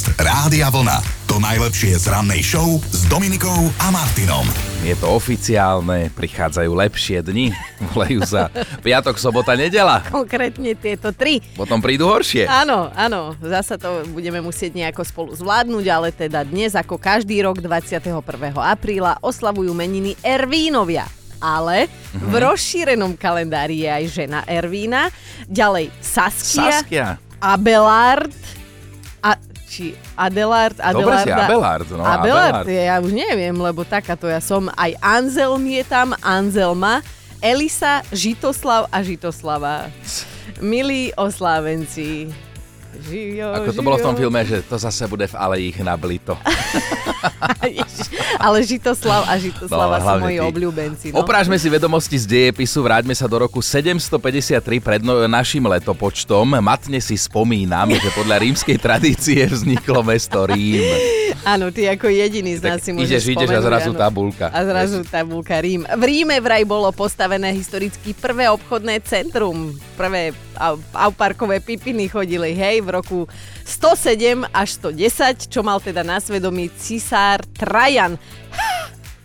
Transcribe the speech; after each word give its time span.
Podcast 0.00 0.16
Rádia 0.16 0.72
Vlna. 0.72 0.96
To 1.28 1.36
najlepšie 1.36 2.00
z 2.00 2.08
rannej 2.08 2.40
show 2.40 2.80
s 2.88 3.04
Dominikou 3.04 3.68
a 3.84 3.92
Martinom. 3.92 4.48
Je 4.80 4.96
to 4.96 5.12
oficiálne, 5.12 6.08
prichádzajú 6.16 6.72
lepšie 6.72 7.20
dni, 7.20 7.52
volajú 7.92 8.24
sa 8.24 8.48
piatok, 8.80 9.20
sobota, 9.20 9.52
nedela. 9.52 10.00
Konkrétne 10.08 10.72
tieto 10.72 11.12
tri. 11.12 11.44
Potom 11.52 11.84
prídu 11.84 12.08
horšie. 12.08 12.48
Áno, 12.48 12.88
áno, 12.96 13.36
zasa 13.44 13.76
to 13.76 14.08
budeme 14.16 14.40
musieť 14.40 14.72
nejako 14.72 15.04
spolu 15.04 15.30
zvládnuť, 15.36 15.84
ale 15.92 16.08
teda 16.16 16.48
dnes, 16.48 16.72
ako 16.72 16.96
každý 16.96 17.44
rok 17.44 17.60
21. 17.60 18.24
apríla, 18.56 19.20
oslavujú 19.20 19.76
meniny 19.76 20.16
Ervínovia. 20.24 21.04
Ale 21.44 21.92
v 22.16 22.40
rozšírenom 22.40 23.20
kalendári 23.20 23.84
je 23.84 23.90
aj 23.92 24.04
žena 24.08 24.40
Ervína, 24.48 25.12
ďalej 25.44 25.92
Saskia, 26.00 26.80
Saskia. 26.80 27.06
Abelard 27.36 28.59
či 29.70 29.94
Adelard, 30.18 30.74
Dobre 30.74 31.22
si. 31.22 31.30
Abelard, 31.30 31.86
no, 31.94 32.02
Abelard, 32.02 32.66
Abelard. 32.66 32.90
ja 32.90 32.98
už 32.98 33.14
neviem, 33.14 33.54
lebo 33.54 33.86
takáto 33.86 34.26
ja 34.26 34.42
som. 34.42 34.66
Aj 34.74 34.90
Anselm 34.98 35.62
je 35.62 35.86
tam, 35.86 36.18
Anselma, 36.18 37.06
Elisa, 37.38 38.02
Žitoslav 38.10 38.90
a 38.90 38.98
Žitoslava. 39.06 39.86
Milí 40.58 41.14
oslávenci. 41.14 42.34
Žijo, 42.92 43.46
Ako 43.52 43.70
to 43.70 43.80
bolo 43.80 43.96
v 43.96 44.02
tom 44.02 44.12
žijo. 44.12 44.20
filme, 44.22 44.40
že 44.42 44.60
to 44.60 44.76
zase 44.76 45.06
bude 45.06 45.24
v 45.24 45.34
aleji 45.34 45.64
ich 45.68 45.78
nablito. 45.78 46.34
Ježiš, 47.62 48.10
Ale 48.36 48.58
Žitoslav 48.60 49.24
a 49.24 49.36
Žitoslava 49.36 49.96
No, 49.96 50.04
sú 50.06 50.16
moji 50.20 50.36
ty. 50.36 50.44
obľúbenci. 50.44 51.06
No. 51.12 51.20
Oprážme 51.20 51.56
si 51.56 51.68
vedomosti 51.68 52.16
z 52.16 52.26
dejepisu, 52.26 52.80
vráťme 52.80 53.12
sa 53.12 53.24
do 53.24 53.36
roku 53.38 53.60
753 53.60 54.58
pred 54.78 55.00
no, 55.00 55.24
našim 55.26 55.62
letopočtom. 55.62 56.56
Matne 56.56 56.98
si 56.98 57.14
spomínam, 57.14 57.90
že 57.90 58.08
podľa 58.10 58.40
rímskej 58.40 58.76
tradície 58.76 59.44
vzniklo 59.44 60.00
mesto 60.02 60.44
Rím. 60.44 60.84
Áno, 61.42 61.68
ty 61.68 61.86
ako 61.86 62.08
jediný 62.08 62.56
z 62.56 62.62
nás 62.62 62.72
Tak 62.74 62.80
si 62.82 62.90
ideš, 62.90 62.98
môžeš 62.98 63.24
ideš 63.26 63.48
a 63.48 63.52
spomenúť, 63.52 63.66
zrazu 63.66 63.90
áno. 63.90 64.00
tabulka. 64.00 64.46
A 64.48 64.60
zrazu 64.62 64.98
tabulka 65.04 65.56
Rím. 65.56 65.82
V 65.84 66.02
Ríme 66.02 66.36
vraj 66.38 66.64
bolo 66.64 66.88
postavené 66.90 67.52
historicky 67.52 68.12
prvé 68.12 68.48
obchodné 68.48 69.00
centrum. 69.02 69.72
Prvé 69.94 70.32
auparkové 70.92 71.58
pipiny 71.64 72.12
chodili, 72.12 72.52
hej, 72.52 72.84
v 72.84 72.88
roku 73.00 73.18
107 73.64 74.44
až 74.52 74.68
110, 74.76 75.48
čo 75.48 75.60
mal 75.64 75.80
teda 75.80 76.04
na 76.04 76.20
svedomí 76.20 76.68
cisár 76.76 77.40
Trajan. 77.56 78.20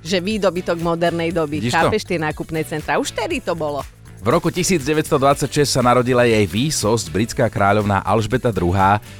Že 0.06 0.22
výdobytok 0.22 0.78
modernej 0.86 1.34
doby. 1.34 1.58
Vidíš? 1.58 1.74
Chápeš 1.74 2.06
tie 2.06 2.22
nákupné 2.22 2.62
centra? 2.62 3.02
Už 3.02 3.10
tedy 3.10 3.42
to 3.42 3.58
bolo. 3.58 3.82
V 4.26 4.34
roku 4.34 4.50
1926 4.50 5.70
sa 5.70 5.86
narodila 5.86 6.26
jej 6.26 6.50
výsosť, 6.50 7.14
britská 7.14 7.46
kráľovná 7.46 8.02
Alžbeta 8.02 8.50
II, 8.50 8.74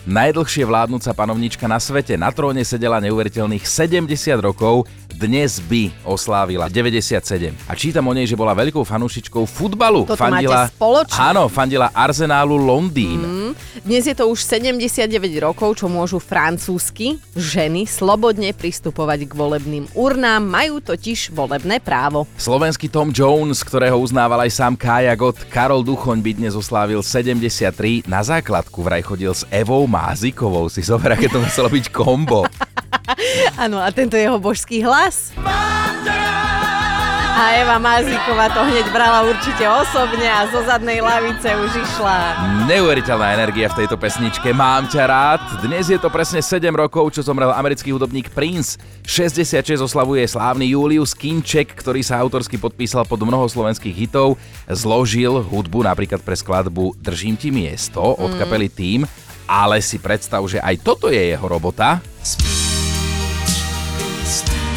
najdlhšie 0.10 0.66
vládnúca 0.66 1.14
panovnička 1.14 1.70
na 1.70 1.78
svete. 1.78 2.18
Na 2.18 2.34
tróne 2.34 2.66
sedela 2.66 2.98
neuveriteľných 2.98 3.70
70 3.70 4.10
rokov, 4.42 4.90
dnes 5.16 5.64
by 5.64 5.96
oslávila 6.04 6.68
97. 6.68 7.56
A 7.66 7.74
čítam 7.74 8.04
o 8.04 8.14
nej, 8.14 8.28
že 8.28 8.36
bola 8.36 8.52
veľkou 8.52 8.84
fanúšičkou 8.84 9.48
futbalu. 9.48 10.04
Toto 10.04 10.28
máte 10.28 10.52
spoločné. 10.76 11.16
Áno, 11.16 11.48
fandila 11.48 11.88
Arsenálu 11.96 12.60
Londýn. 12.60 13.24
Mm. 13.24 13.52
Dnes 13.88 14.04
je 14.04 14.16
to 14.16 14.28
už 14.28 14.44
79 14.44 15.08
rokov, 15.40 15.80
čo 15.80 15.88
môžu 15.88 16.20
francúzsky 16.20 17.16
ženy 17.32 17.88
slobodne 17.88 18.52
pristupovať 18.52 19.32
k 19.32 19.34
volebným 19.34 19.88
urnám, 19.96 20.44
majú 20.44 20.84
totiž 20.84 21.32
volebné 21.32 21.80
právo. 21.80 22.28
Slovenský 22.36 22.92
Tom 22.92 23.16
Jones, 23.16 23.64
ktorého 23.64 23.96
uznával 23.96 24.44
aj 24.44 24.52
sám 24.52 24.76
Kája 24.76 25.16
Gott, 25.16 25.40
Karol 25.48 25.88
Duchoň 25.88 26.20
by 26.20 26.32
dnes 26.36 26.54
oslávil 26.60 27.00
73. 27.00 28.04
Na 28.04 28.20
základku 28.20 28.84
vraj 28.84 29.00
chodil 29.00 29.32
s 29.32 29.48
Evou 29.48 29.88
Mázikovou. 29.88 30.68
Si 30.68 30.84
zober, 30.84 31.16
aké 31.16 31.32
to 31.32 31.40
muselo 31.40 31.72
byť 31.72 31.86
kombo. 31.96 32.44
Áno, 33.64 33.82
a 33.82 33.90
tento 33.94 34.18
jeho 34.18 34.38
božský 34.42 34.82
hlas. 34.82 35.32
A 37.36 37.60
Eva 37.60 37.76
Mazíková 37.84 38.48
to 38.48 38.64
hneď 38.64 38.88
brala 38.96 39.28
určite 39.28 39.68
osobne 39.68 40.24
a 40.24 40.48
zo 40.48 40.64
zadnej 40.64 41.04
lavice 41.04 41.52
už 41.52 41.84
išla. 41.84 42.16
Neuveriteľná 42.64 43.36
energia 43.36 43.68
v 43.68 43.84
tejto 43.84 44.00
pesničke 44.00 44.56
Mám 44.56 44.88
ťa 44.88 45.04
rád. 45.04 45.44
Dnes 45.60 45.92
je 45.92 46.00
to 46.00 46.08
presne 46.08 46.40
7 46.40 46.64
rokov, 46.72 47.12
čo 47.12 47.28
zomrel 47.28 47.52
americký 47.52 47.92
hudobník 47.92 48.32
Prince. 48.32 48.80
66 49.04 49.84
oslavuje 49.84 50.24
slávny 50.24 50.72
Julius 50.72 51.12
Kinček, 51.12 51.76
ktorý 51.76 52.08
sa 52.08 52.24
autorsky 52.24 52.56
podpísal 52.56 53.04
pod 53.04 53.20
mnoho 53.20 53.52
slovenských 53.52 54.08
hitov. 54.08 54.40
Zložil 54.72 55.44
hudbu 55.44 55.84
napríklad 55.84 56.24
pre 56.24 56.40
skladbu 56.40 56.96
Držím 57.04 57.36
ti 57.36 57.52
miesto 57.52 58.16
od 58.16 58.32
kapely 58.40 58.72
Team. 58.72 59.04
Ale 59.44 59.84
si 59.84 60.00
predstav, 60.00 60.40
že 60.48 60.64
aj 60.64 60.80
toto 60.88 61.12
je 61.12 61.36
jeho 61.36 61.46
robota. 61.52 62.00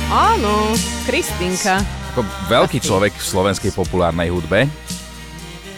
Áno, 0.08 0.72
Kristinka. 1.04 1.84
Ako 2.16 2.24
veľký 2.48 2.80
človek 2.80 3.12
v 3.12 3.28
slovenskej 3.28 3.76
populárnej 3.76 4.32
hudbe. 4.32 4.64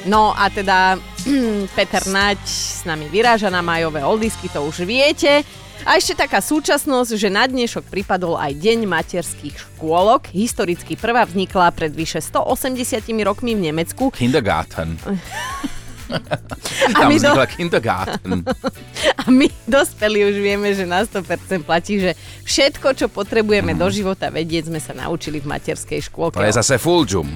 No 0.07 0.31
a 0.39 0.47
teda 0.47 1.03
Peter 1.77 2.07
Nať 2.07 2.39
s 2.47 2.87
nami 2.87 3.11
vyráža 3.11 3.51
na 3.51 3.59
majové 3.59 4.07
oldisky, 4.07 4.47
to 4.47 4.63
už 4.63 4.87
viete. 4.87 5.43
A 5.83 5.99
ešte 5.99 6.15
taká 6.15 6.39
súčasnosť, 6.39 7.11
že 7.19 7.27
na 7.27 7.51
dnešok 7.51 7.91
pripadol 7.91 8.39
aj 8.39 8.55
Deň 8.55 8.87
materských 8.87 9.57
škôlok. 9.59 10.31
Historicky 10.31 10.95
prvá 10.95 11.27
vznikla 11.27 11.75
pred 11.75 11.91
vyše 11.91 12.23
180 12.23 13.11
rokmi 13.27 13.59
v 13.59 13.67
Nemecku. 13.67 14.15
Kindergarten. 14.15 14.95
A 16.11 17.07
Tam 17.07 17.09
my, 17.09 17.17
do, 17.17 17.31
Kindergarten. 17.47 18.43
a 19.21 19.25
my 19.31 19.47
dospelí 19.65 20.27
už 20.27 20.37
vieme, 20.43 20.75
že 20.75 20.85
na 20.85 21.07
100% 21.07 21.63
platí, 21.63 22.03
že 22.03 22.13
všetko, 22.45 22.89
čo 22.95 23.07
potrebujeme 23.07 23.73
do 23.73 23.87
života 23.89 24.29
vedieť, 24.29 24.69
sme 24.69 24.83
sa 24.83 24.93
naučili 24.93 25.39
v 25.39 25.47
materskej 25.49 26.11
škôlke. 26.11 26.37
To 26.37 26.47
je 26.47 26.55
zase 26.55 26.77
Fulžum. 26.77 27.31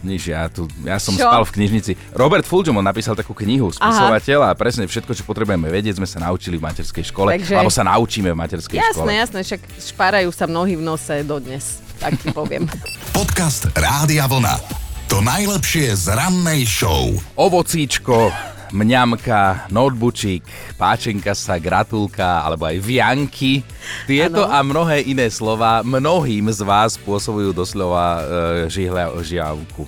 Nič, 0.00 0.32
ja, 0.32 0.48
tu, 0.48 0.64
ja 0.80 0.96
som 0.96 1.12
Čo? 1.12 1.28
spal 1.28 1.44
v 1.44 1.52
knižnici. 1.60 1.92
Robert 2.16 2.48
Fulžum, 2.48 2.80
on 2.80 2.86
napísal 2.88 3.12
takú 3.12 3.36
knihu, 3.36 3.68
spisovateľ 3.68 4.48
a 4.48 4.56
presne 4.56 4.88
všetko, 4.88 5.12
čo 5.12 5.28
potrebujeme 5.28 5.68
vedieť, 5.68 6.00
sme 6.00 6.08
sa 6.08 6.24
naučili 6.24 6.56
v 6.56 6.64
materskej 6.72 7.04
škole. 7.12 7.36
Takže- 7.36 7.52
Alebo 7.60 7.68
sa 7.68 7.84
naučíme 7.84 8.32
v 8.32 8.36
materskej 8.40 8.80
Jasné, 8.80 8.96
škole. 8.96 9.12
jasné, 9.12 9.38
však 9.44 9.60
špárajú 9.92 10.32
sa 10.32 10.48
mnohí 10.48 10.80
v 10.80 10.82
nose 10.84 11.20
dodnes. 11.20 11.84
Tak 12.00 12.16
ti 12.16 12.32
poviem. 12.32 12.64
Podcast 13.16 13.68
Rádia 13.76 14.24
Vlna. 14.24 14.88
To 15.10 15.18
najlepšie 15.18 15.90
z 15.98 16.14
rannej 16.14 16.62
show. 16.62 17.10
Ovocíčko, 17.34 18.30
mňamka, 18.70 19.66
noteboočík, 19.74 20.46
páčenka 20.78 21.34
sa, 21.34 21.58
gratulka, 21.58 22.46
alebo 22.46 22.70
aj 22.70 22.78
vianky. 22.78 23.66
Tieto 24.06 24.46
Áno. 24.46 24.54
a 24.54 24.62
mnohé 24.62 25.02
iné 25.02 25.26
slova 25.26 25.82
mnohým 25.82 26.46
z 26.54 26.62
vás 26.62 26.94
spôsobujú 26.94 27.50
doslova 27.50 28.06
e, 28.06 28.22
žihľa, 28.70 29.18
žiavku. 29.18 29.82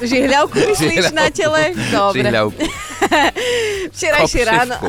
Žihľavku 0.00 0.56
myslíš 0.56 1.12
na 1.12 1.28
tele? 1.28 1.76
Dobre. 1.92 2.24
Žihľavku. 2.24 2.64
Včerajšie 3.92 4.42
ráno... 4.48 4.80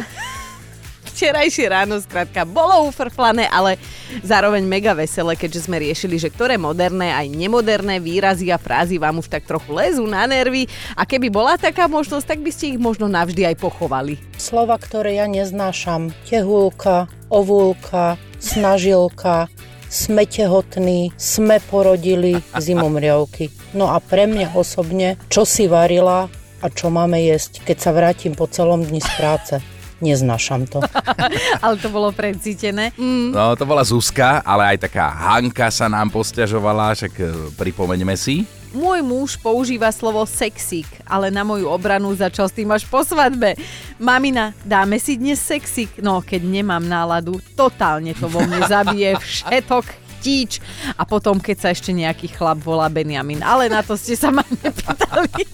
Včerajšie 1.16 1.72
ráno, 1.72 1.96
skrátka, 2.04 2.44
bolo 2.44 2.92
ufrflané, 2.92 3.48
ale 3.48 3.80
zároveň 4.20 4.68
mega 4.68 4.92
veselé, 4.92 5.40
keďže 5.40 5.64
sme 5.64 5.80
riešili, 5.80 6.20
že 6.20 6.28
ktoré 6.28 6.60
moderné 6.60 7.16
aj 7.16 7.32
nemoderné 7.32 8.04
výrazy 8.04 8.52
a 8.52 8.60
frázy 8.60 9.00
vám 9.00 9.24
už 9.24 9.32
tak 9.32 9.48
trochu 9.48 9.72
lezú 9.72 10.04
na 10.04 10.28
nervy 10.28 10.68
a 10.92 11.08
keby 11.08 11.32
bola 11.32 11.56
taká 11.56 11.88
možnosť, 11.88 12.36
tak 12.36 12.44
by 12.44 12.52
ste 12.52 12.76
ich 12.76 12.80
možno 12.84 13.08
navždy 13.08 13.48
aj 13.48 13.56
pochovali. 13.64 14.20
Slova, 14.36 14.76
ktoré 14.76 15.16
ja 15.16 15.32
neznášam. 15.32 16.12
Tehulka, 16.28 17.08
ovulka, 17.32 18.20
snažilka, 18.44 19.48
sme 19.88 20.28
tehotní, 20.28 21.16
sme 21.16 21.64
porodili, 21.72 22.44
zimomriavky. 22.60 23.56
No 23.72 23.88
a 23.88 24.04
pre 24.04 24.28
mňa 24.28 24.52
osobne, 24.52 25.16
čo 25.32 25.48
si 25.48 25.72
varila 25.72 26.28
a 26.60 26.68
čo 26.68 26.92
máme 26.92 27.24
jesť, 27.24 27.64
keď 27.64 27.78
sa 27.80 27.96
vrátim 27.96 28.36
po 28.36 28.52
celom 28.52 28.84
dni 28.84 29.00
z 29.00 29.12
práce. 29.16 29.56
Neznášam 30.00 30.68
to. 30.68 30.84
Ale 31.64 31.76
to 31.80 31.88
bolo 31.88 32.12
precítené. 32.12 32.92
Mm, 32.96 33.32
No, 33.32 33.56
to 33.56 33.64
bola 33.64 33.84
Zuzka, 33.84 34.44
ale 34.44 34.76
aj 34.76 34.88
taká 34.88 35.08
Hanka 35.08 35.72
sa 35.72 35.88
nám 35.88 36.12
posťažovala, 36.12 36.96
však 36.96 37.14
e, 37.16 37.26
pripomeňme 37.56 38.16
si. 38.16 38.44
Môj 38.72 39.00
muž 39.00 39.40
používa 39.40 39.88
slovo 39.88 40.20
sexík, 40.28 40.88
ale 41.08 41.32
na 41.32 41.48
moju 41.48 41.72
obranu 41.72 42.12
začal 42.12 42.52
s 42.52 42.56
tým 42.60 42.68
až 42.76 42.84
po 42.84 43.08
svadbe. 43.08 43.56
Mamina, 43.96 44.52
dáme 44.68 45.00
si 45.00 45.16
dnes 45.16 45.40
sexík? 45.40 46.04
No, 46.04 46.20
keď 46.20 46.44
nemám 46.44 46.84
náladu, 46.84 47.40
totálne 47.56 48.12
to 48.12 48.28
vo 48.28 48.44
mne 48.44 48.68
zabije 48.68 49.16
všetok 49.24 49.86
chtíč. 50.20 50.60
A 51.00 51.08
potom, 51.08 51.40
keď 51.40 51.56
sa 51.56 51.70
ešte 51.72 51.96
nejaký 51.96 52.36
chlap 52.36 52.60
volá 52.60 52.92
Benjamin. 52.92 53.40
Ale 53.40 53.72
na 53.72 53.80
to 53.80 53.96
ste 53.96 54.20
sa 54.20 54.28
ma 54.28 54.44
nepýtali. 54.44 55.48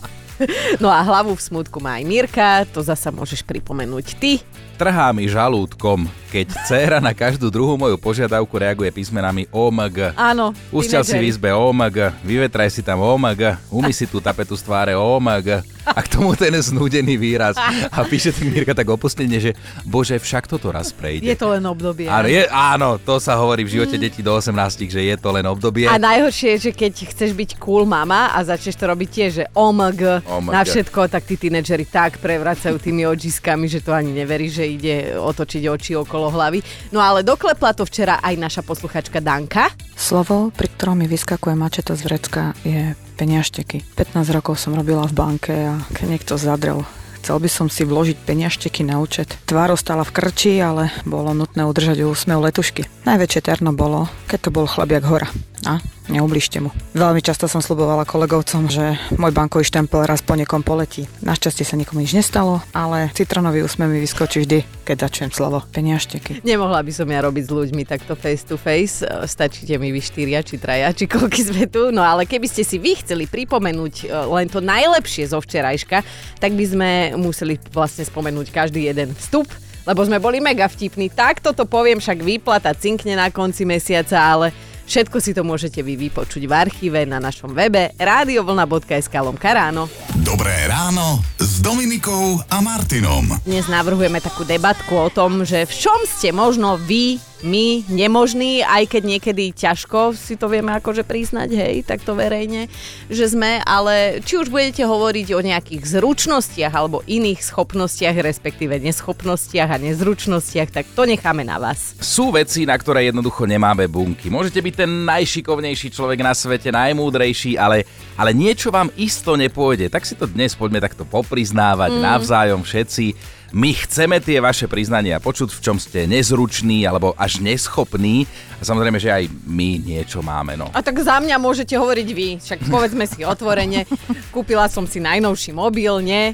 No 0.83 0.89
a 0.89 1.01
hlavu 1.03 1.35
v 1.37 1.41
smutku 1.41 1.77
má 1.81 1.99
aj 1.99 2.03
Mirka, 2.07 2.65
to 2.69 2.81
zasa 2.81 3.13
môžeš 3.13 3.45
pripomenúť 3.45 4.07
ty. 4.17 4.41
Trhá 4.81 5.13
mi 5.13 5.29
žalúdkom, 5.29 6.09
keď 6.33 6.57
dcéra 6.65 6.97
na 6.97 7.13
každú 7.13 7.53
druhú 7.53 7.77
moju 7.77 8.01
požiadavku 8.01 8.57
reaguje 8.57 8.89
písmenami 8.89 9.45
OMG. 9.53 10.17
Áno, 10.17 10.57
Usťal 10.73 11.05
si 11.05 11.21
v 11.21 11.29
izbe 11.29 11.53
OMG, 11.53 12.25
vyvetraj 12.25 12.73
si 12.73 12.81
tam 12.81 12.97
OMG, 13.05 13.61
umy 13.69 13.93
si 13.93 14.09
tú 14.09 14.17
tapetu 14.17 14.57
z 14.57 14.65
tváre 14.65 14.97
OMG. 14.97 15.61
A 15.85 15.99
k 16.05 16.07
tomu 16.13 16.37
ten 16.37 16.53
znúdený 16.53 17.17
výraz. 17.17 17.57
A 17.89 18.05
píše 18.05 18.29
tým 18.29 18.53
Mirka 18.53 18.77
tak 18.77 18.87
opustenie, 18.89 19.41
že 19.41 19.51
bože, 19.85 20.21
však 20.21 20.45
toto 20.45 20.69
raz 20.69 20.93
prejde. 20.93 21.25
Je 21.25 21.37
to 21.37 21.51
len 21.51 21.63
obdobie. 21.65 22.05
Áno, 22.05 22.29
je, 22.29 22.45
áno, 22.49 22.89
to 23.01 23.17
sa 23.17 23.37
hovorí 23.37 23.65
v 23.65 23.79
živote 23.79 23.97
detí 23.97 24.21
do 24.21 24.33
18, 24.33 24.53
že 24.85 25.01
je 25.01 25.15
to 25.17 25.29
len 25.33 25.45
obdobie. 25.49 25.89
A 25.89 25.97
najhoršie 25.97 26.57
je, 26.57 26.69
že 26.69 26.71
keď 26.71 26.93
chceš 27.11 27.31
byť 27.33 27.49
cool 27.57 27.89
mama 27.89 28.31
a 28.33 28.39
začneš 28.45 28.77
to 28.77 28.85
robiť 28.85 29.09
tiež, 29.09 29.31
že 29.41 29.45
OMG, 29.57 30.23
OMG. 30.25 30.51
na 30.53 30.61
všetko, 30.61 30.99
tak 31.09 31.25
tí 31.25 31.35
tínedžeri 31.37 31.85
tak 31.89 32.21
prevracajú 32.21 32.77
tými 32.77 33.09
očiskami, 33.09 33.65
že 33.65 33.81
to 33.81 33.91
ani 33.91 34.13
neverí, 34.13 34.47
že 34.47 34.65
ide 34.67 35.17
otočiť 35.17 35.63
oči 35.67 35.91
okolo 35.97 36.29
hlavy. 36.29 36.61
No 36.93 37.01
ale 37.01 37.25
doklepla 37.25 37.73
to 37.73 37.83
včera 37.87 38.21
aj 38.21 38.35
naša 38.37 38.61
posluchačka 38.61 39.19
Danka. 39.19 39.73
Slovo, 39.97 40.49
pri 40.53 40.67
ktorom 40.71 40.97
mi 40.97 41.07
vyskakuje 41.09 41.53
mačeta 41.53 41.93
z 41.93 42.01
vrecka, 42.09 42.57
je 42.65 43.10
peniašteky. 43.21 43.85
15 43.93 44.33
rokov 44.33 44.57
som 44.57 44.73
robila 44.73 45.05
v 45.05 45.13
banke 45.13 45.53
a 45.53 45.77
keď 45.93 46.05
niekto 46.09 46.33
zadrel 46.41 46.81
Chcel 47.21 47.37
by 47.37 47.49
som 47.53 47.69
si 47.69 47.85
vložiť 47.85 48.17
peniažteky 48.25 48.81
na 48.81 48.97
účet. 48.97 49.37
Tvár 49.45 49.77
ostala 49.77 50.01
v 50.01 50.09
krči, 50.09 50.57
ale 50.57 50.89
bolo 51.05 51.37
nutné 51.37 51.61
udržať 51.69 52.01
úsmev 52.01 52.41
letušky. 52.41 52.89
Najväčšie 53.05 53.45
terno 53.45 53.77
bolo, 53.77 54.09
keď 54.25 54.39
to 54.41 54.49
bol 54.49 54.65
chlabiak 54.65 55.05
hora. 55.05 55.29
A 55.69 55.77
neubližte 56.09 56.57
mu. 56.57 56.73
Veľmi 56.97 57.21
často 57.21 57.45
som 57.45 57.61
slubovala 57.61 58.01
kolegovcom, 58.09 58.65
že 58.65 58.97
môj 59.13 59.29
bankový 59.29 59.61
štempel 59.61 60.09
raz 60.09 60.25
po 60.25 60.33
niekom 60.33 60.65
poletí. 60.65 61.05
Našťastie 61.21 61.61
sa 61.61 61.77
nikomu 61.77 62.01
nič 62.01 62.17
nestalo, 62.17 62.65
ale 62.73 63.13
citronový 63.13 63.61
úsmev 63.61 63.93
mi 63.93 64.01
vyskočí 64.01 64.41
vždy, 64.41 64.65
keď 64.81 65.05
začujem 65.05 65.31
slovo 65.31 65.61
peniažteky. 65.69 66.41
Nemohla 66.41 66.81
by 66.81 66.91
som 66.91 67.05
ja 67.05 67.21
robiť 67.21 67.43
s 67.45 67.51
ľuďmi 67.53 67.83
takto 67.85 68.17
face 68.17 68.41
to 68.41 68.57
face. 68.57 69.05
E, 69.05 69.29
Stačíte 69.29 69.77
mi 69.77 69.93
vy 69.93 70.01
štyria, 70.01 70.41
či 70.41 70.57
traja, 70.57 70.89
či 70.97 71.05
koľky 71.05 71.45
sme 71.45 71.69
tu. 71.69 71.93
No 71.93 72.01
ale 72.01 72.25
keby 72.25 72.49
ste 72.49 72.65
si 72.65 72.81
vy 72.81 72.97
chceli 72.97 73.29
pripomenúť 73.29 73.93
e, 74.01 74.05
len 74.09 74.49
to 74.49 74.65
najlepšie 74.65 75.29
zo 75.29 75.37
včerajška, 75.37 76.01
tak 76.41 76.51
by 76.57 76.65
sme 76.65 76.89
museli 77.21 77.61
vlastne 77.69 78.01
spomenúť 78.01 78.49
každý 78.49 78.89
jeden 78.89 79.13
vstup 79.13 79.45
lebo 79.81 80.05
sme 80.05 80.21
boli 80.21 80.37
mega 80.37 80.69
vtipní. 80.69 81.09
Tak 81.09 81.41
toto 81.41 81.65
poviem, 81.65 81.97
však 81.97 82.21
výplata 82.21 82.69
cinkne 82.77 83.17
na 83.17 83.33
konci 83.33 83.65
mesiaca, 83.65 84.13
ale 84.13 84.53
všetko 84.91 85.17
si 85.23 85.31
to 85.31 85.47
môžete 85.47 85.79
vy 85.79 85.95
vypočuť 85.95 86.43
v 86.43 86.51
archíve 86.51 86.99
na 87.07 87.23
našom 87.23 87.55
webe 87.55 87.95
radiovlna.sk 87.95 89.15
lomka 89.23 89.55
ráno. 89.55 89.87
Dobré 90.19 90.67
ráno 90.67 91.23
s 91.39 91.63
Dominikou 91.63 92.43
a 92.51 92.59
Martinom. 92.59 93.39
Dnes 93.47 93.71
navrhujeme 93.71 94.19
takú 94.19 94.43
debatku 94.43 94.91
o 94.99 95.07
tom, 95.07 95.47
že 95.47 95.63
v 95.63 95.71
čom 95.71 95.95
ste 96.03 96.35
možno 96.35 96.75
vy, 96.75 97.23
my, 97.41 97.85
nemožní, 97.89 98.61
aj 98.61 98.85
keď 98.97 99.03
niekedy 99.17 99.53
ťažko 99.53 100.13
si 100.13 100.37
to 100.37 100.45
vieme 100.45 100.69
akože 100.73 101.01
priznať, 101.01 101.49
hej, 101.53 101.75
takto 101.81 102.13
verejne, 102.13 102.69
že 103.09 103.33
sme, 103.33 103.61
ale 103.65 104.21
či 104.21 104.37
už 104.37 104.53
budete 104.53 104.85
hovoriť 104.85 105.27
o 105.33 105.41
nejakých 105.41 105.97
zručnostiach 105.97 106.73
alebo 106.73 107.01
iných 107.09 107.41
schopnostiach, 107.41 108.15
respektíve 108.21 108.77
neschopnostiach 108.77 109.69
a 109.73 109.81
nezručnostiach, 109.81 110.69
tak 110.69 110.85
to 110.93 111.09
necháme 111.09 111.41
na 111.41 111.57
vás. 111.57 111.97
Sú 111.97 112.29
veci, 112.29 112.63
na 112.65 112.77
ktoré 112.77 113.09
jednoducho 113.09 113.49
nemáme 113.49 113.89
bunky. 113.89 114.29
Môžete 114.29 114.61
byť 114.61 114.73
ten 114.85 114.91
najšikovnejší 115.05 115.89
človek 115.91 116.19
na 116.21 116.37
svete, 116.37 116.69
najmúdrejší, 116.69 117.57
ale, 117.57 117.83
ale 118.15 118.31
niečo 118.37 118.69
vám 118.69 118.93
isto 118.95 119.33
nepôjde. 119.33 119.89
Tak 119.89 120.05
si 120.05 120.13
to 120.13 120.29
dnes 120.29 120.53
poďme 120.53 120.79
takto 120.79 121.03
popriznávať 121.09 121.91
mm. 121.97 122.01
navzájom 122.01 122.61
všetci. 122.61 123.40
My 123.51 123.75
chceme 123.75 124.23
tie 124.23 124.39
vaše 124.39 124.71
priznania 124.71 125.19
počuť, 125.19 125.51
v 125.51 125.59
čom 125.59 125.75
ste 125.75 126.07
nezruční 126.07 126.87
alebo 126.87 127.11
až 127.19 127.43
neschopní. 127.43 128.23
A 128.57 128.63
samozrejme, 128.63 128.95
že 128.95 129.11
aj 129.11 129.27
my 129.43 129.75
niečo 129.75 130.23
máme. 130.23 130.55
No. 130.55 130.71
A 130.71 130.79
tak 130.79 130.95
za 131.03 131.19
mňa 131.19 131.35
môžete 131.35 131.75
hovoriť 131.75 132.07
vy, 132.15 132.29
však 132.39 132.59
povedzme 132.71 133.03
si 133.03 133.27
otvorene, 133.27 133.83
kúpila 134.31 134.71
som 134.71 134.87
si 134.87 135.03
najnovší 135.03 135.51
mobil, 135.51 135.99
nie? 135.99 136.31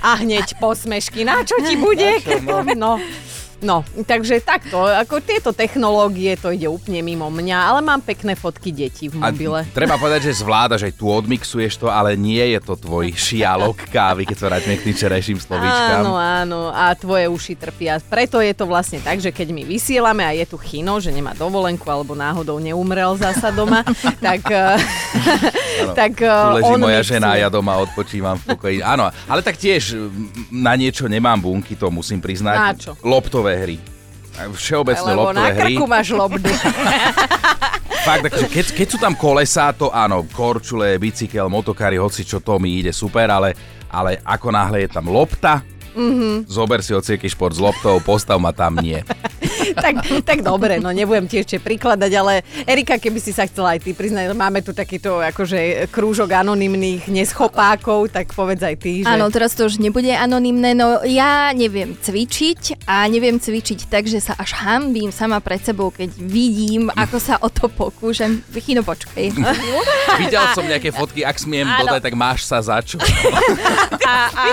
A 0.00 0.20
hneď 0.20 0.56
posmešky, 0.56 1.24
na 1.24 1.44
čo 1.44 1.60
ti 1.60 1.76
bude? 1.76 2.20
No, 2.44 2.64
No, 2.76 2.92
takže 4.08 4.40
takto, 4.42 4.82
ako 4.82 5.20
tieto 5.22 5.50
technológie, 5.54 6.34
to 6.40 6.50
ide 6.50 6.66
úplne 6.66 7.04
mimo 7.04 7.30
mňa, 7.30 7.58
ale 7.70 7.80
mám 7.84 8.00
pekné 8.02 8.34
fotky 8.34 8.74
detí 8.74 9.12
v 9.12 9.20
mobile. 9.20 9.62
A 9.62 9.74
treba 9.74 10.00
povedať, 10.00 10.32
že 10.32 10.42
zvládaš 10.42 10.88
aj 10.88 10.94
tu 10.98 11.06
odmixuješ 11.06 11.78
to, 11.78 11.86
ale 11.92 12.18
nie 12.18 12.42
je 12.56 12.60
to 12.60 12.74
tvoj 12.74 13.12
šialok 13.26 13.88
kávy, 13.90 14.26
keď 14.26 14.36
sa 14.36 14.46
vrátime 14.50 14.74
k 14.80 14.90
tým 14.90 14.94
včerajším 14.94 15.38
slovíčkam. 15.38 16.02
Áno, 16.04 16.14
áno, 16.16 16.60
a 16.72 16.90
tvoje 16.96 17.28
uši 17.28 17.54
trpia. 17.54 18.00
Preto 18.02 18.40
je 18.40 18.52
to 18.56 18.64
vlastne 18.64 18.98
tak, 19.00 19.20
že 19.20 19.30
keď 19.30 19.52
my 19.52 19.62
vysielame 19.68 20.22
a 20.24 20.32
je 20.34 20.44
tu 20.48 20.56
chino, 20.60 20.98
že 20.98 21.12
nemá 21.12 21.36
dovolenku 21.36 21.86
alebo 21.88 22.16
náhodou 22.16 22.58
neumrel 22.58 23.16
zasa 23.18 23.50
doma, 23.50 23.84
tak, 24.26 24.42
ano, 24.50 25.92
tak 25.98 26.12
tu 26.18 26.48
leží 26.58 26.72
on 26.72 26.80
moja 26.80 27.00
mixuje. 27.02 27.12
žena 27.18 27.36
ja 27.36 27.48
doma 27.50 27.76
odpočívam 27.82 28.36
v 28.40 28.44
pokoji. 28.54 28.76
Áno, 28.80 29.10
ale 29.28 29.40
tak 29.42 29.58
tiež 29.58 29.96
na 30.50 30.74
niečo 30.78 31.06
nemám 31.10 31.40
bunky, 31.40 31.74
to 31.74 31.90
musím 31.90 32.18
priznať. 32.22 32.56
Na 32.58 32.72
čo? 32.74 32.92
Loptové 33.44 33.60
hry. 33.60 33.76
Všeobecné 34.34 35.12
Lebo 35.12 35.20
na 35.20 35.24
loptové 35.28 35.52
hry. 35.52 35.74
krku 35.76 35.84
máš 35.84 36.08
lobby. 36.16 36.40
Fakt, 38.08 38.22
takže 38.28 38.46
keď, 38.48 38.66
keď 38.72 38.86
sú 38.88 38.98
tam 39.00 39.14
kolesá, 39.16 39.72
to 39.76 39.92
áno, 39.92 40.24
korčule, 40.32 40.96
bicykel, 40.96 41.48
motokári, 41.52 42.00
hoci 42.00 42.24
čo 42.24 42.40
to 42.40 42.56
mi 42.56 42.80
ide 42.80 42.92
super, 42.92 43.28
ale, 43.28 43.52
ale 43.88 44.20
ako 44.24 44.48
náhle 44.48 44.84
je 44.84 44.88
tam 44.92 45.08
lopta, 45.08 45.60
mm-hmm. 45.92 46.48
zober 46.48 46.84
si 46.84 46.92
ocieký 46.92 47.28
šport 47.28 47.56
s 47.56 47.60
loptou, 47.60 48.00
postav 48.04 48.40
ma 48.40 48.52
tam 48.52 48.76
nie. 48.80 49.00
tak, 49.84 49.94
tak 50.24 50.38
dobre, 50.44 50.78
no 50.82 50.90
nebudem 50.90 51.26
ti 51.30 51.40
ešte 51.40 51.60
prikladať, 51.62 52.12
ale 52.16 52.44
Erika, 52.68 53.00
keby 53.00 53.18
si 53.20 53.32
sa 53.32 53.48
chcela 53.48 53.76
aj 53.76 53.84
ty 53.84 53.90
priznať, 53.96 54.32
máme 54.36 54.60
tu 54.60 54.76
takýto 54.76 55.22
akože 55.22 55.88
krúžok 55.88 56.34
anonymných 56.34 57.08
neschopákov, 57.08 58.12
tak 58.12 58.32
povedz 58.34 58.62
aj 58.64 58.76
ty, 58.80 59.02
že... 59.02 59.10
Áno, 59.10 59.30
teraz 59.32 59.56
to 59.56 59.66
už 59.66 59.80
nebude 59.80 60.10
anonymné, 60.12 60.76
no 60.76 61.00
ja 61.06 61.50
neviem 61.56 61.96
cvičiť 61.96 62.86
a 62.88 63.06
neviem 63.08 63.38
cvičiť 63.38 63.88
tak, 63.88 64.08
že 64.10 64.20
sa 64.20 64.36
až 64.36 64.56
hambím 64.58 65.14
sama 65.14 65.38
pred 65.38 65.62
sebou, 65.62 65.88
keď 65.94 66.10
vidím, 66.18 66.90
ako 66.92 67.16
sa 67.20 67.34
o 67.40 67.48
to 67.48 67.70
pokúšam. 67.70 68.42
Chino, 68.64 68.80
počkej. 68.80 69.28
Videl 70.24 70.44
som 70.56 70.64
nejaké 70.64 70.88
fotky, 70.88 71.20
ak 71.20 71.36
smiem 71.36 71.68
Áno. 71.68 71.84
dodať, 71.84 72.02
tak 72.08 72.14
máš 72.16 72.48
sa 72.48 72.64
za 72.64 72.80
čo. 72.80 72.96
a, 74.08 74.14
a, 74.32 74.44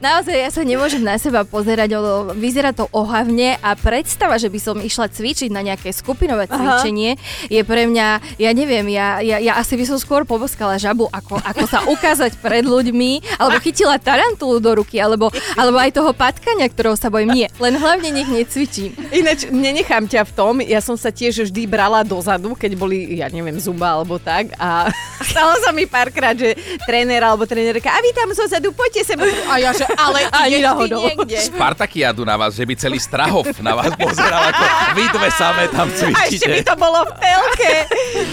naozaj 0.00 0.36
ja 0.36 0.48
sa 0.48 0.62
nemôžem 0.64 1.04
na 1.04 1.20
seba 1.20 1.44
pozerať, 1.44 1.92
lebo 1.92 2.32
vyzerá 2.32 2.72
to 2.72 2.88
ohavne 2.94 3.60
a 3.60 3.76
predstava, 4.02 4.34
že 4.34 4.50
by 4.50 4.58
som 4.58 4.76
išla 4.82 5.06
cvičiť 5.14 5.54
na 5.54 5.62
nejaké 5.62 5.94
skupinové 5.94 6.50
cvičenie, 6.50 7.14
je 7.46 7.62
pre 7.62 7.86
mňa, 7.86 8.34
ja 8.34 8.50
neviem, 8.50 8.82
ja, 8.90 9.22
ja, 9.22 9.38
ja 9.38 9.54
asi 9.62 9.78
by 9.78 9.86
som 9.86 9.98
skôr 10.02 10.26
poboskala 10.26 10.74
žabu, 10.74 11.06
ako, 11.14 11.38
ako 11.38 11.64
sa 11.70 11.86
ukázať 11.86 12.34
pred 12.42 12.66
ľuďmi, 12.66 13.38
alebo 13.38 13.62
chytila 13.62 14.02
tarantulu 14.02 14.58
do 14.58 14.82
ruky, 14.82 14.98
alebo, 14.98 15.30
alebo 15.54 15.78
aj 15.78 15.94
toho 15.94 16.10
patkania, 16.10 16.66
ktorého 16.66 16.98
sa 16.98 17.14
bojím. 17.14 17.30
Nie, 17.30 17.48
len 17.62 17.78
hlavne 17.78 18.10
nech 18.10 18.26
necvičím. 18.26 18.90
Ináč, 19.14 19.46
nenechám 19.46 20.10
ťa 20.10 20.26
v 20.26 20.32
tom, 20.34 20.54
ja 20.58 20.82
som 20.82 20.98
sa 20.98 21.14
tiež 21.14 21.46
vždy 21.46 21.70
brala 21.70 22.02
dozadu, 22.02 22.58
keď 22.58 22.74
boli, 22.74 23.22
ja 23.22 23.30
neviem, 23.30 23.54
zuba 23.62 23.94
alebo 23.94 24.18
tak 24.18 24.50
a 24.58 24.90
stalo 25.30 25.62
sa 25.62 25.70
mi 25.70 25.86
párkrát, 25.86 26.34
že 26.34 26.58
tréner 26.90 27.22
alebo 27.22 27.46
trénerka, 27.46 27.86
a 27.86 28.02
vy 28.02 28.10
tam 28.10 28.34
zozadu, 28.34 28.74
poďte 28.74 29.14
sem. 29.14 29.18
A 29.46 29.62
ja, 29.62 29.70
že 29.70 29.86
ale 29.94 30.26
Ani 30.34 30.58
náhodou. 30.58 31.06
Spartakiadu 31.38 32.26
na 32.26 32.34
vás, 32.34 32.58
že 32.58 32.66
by 32.66 32.74
celý 32.74 32.98
Strahov 32.98 33.46
na 33.62 33.78
vás 33.78 33.91
pozeral, 34.06 34.42
ako 34.50 34.62
vy 34.94 35.04
dve 35.10 35.28
samé 35.32 35.62
tam 35.68 35.88
A 35.88 35.96
ešte 35.96 36.46
by 36.48 36.60
cvičíte. 36.60 36.62
to 36.64 36.74
bolo 36.78 36.98
v. 37.04 37.10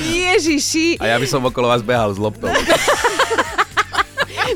Ježiši. 0.10 0.88
A 1.02 1.06
ja 1.12 1.18
by 1.18 1.28
som 1.28 1.42
okolo 1.44 1.72
vás 1.72 1.82
behal 1.82 2.14
s 2.14 2.20
loptou. 2.22 2.50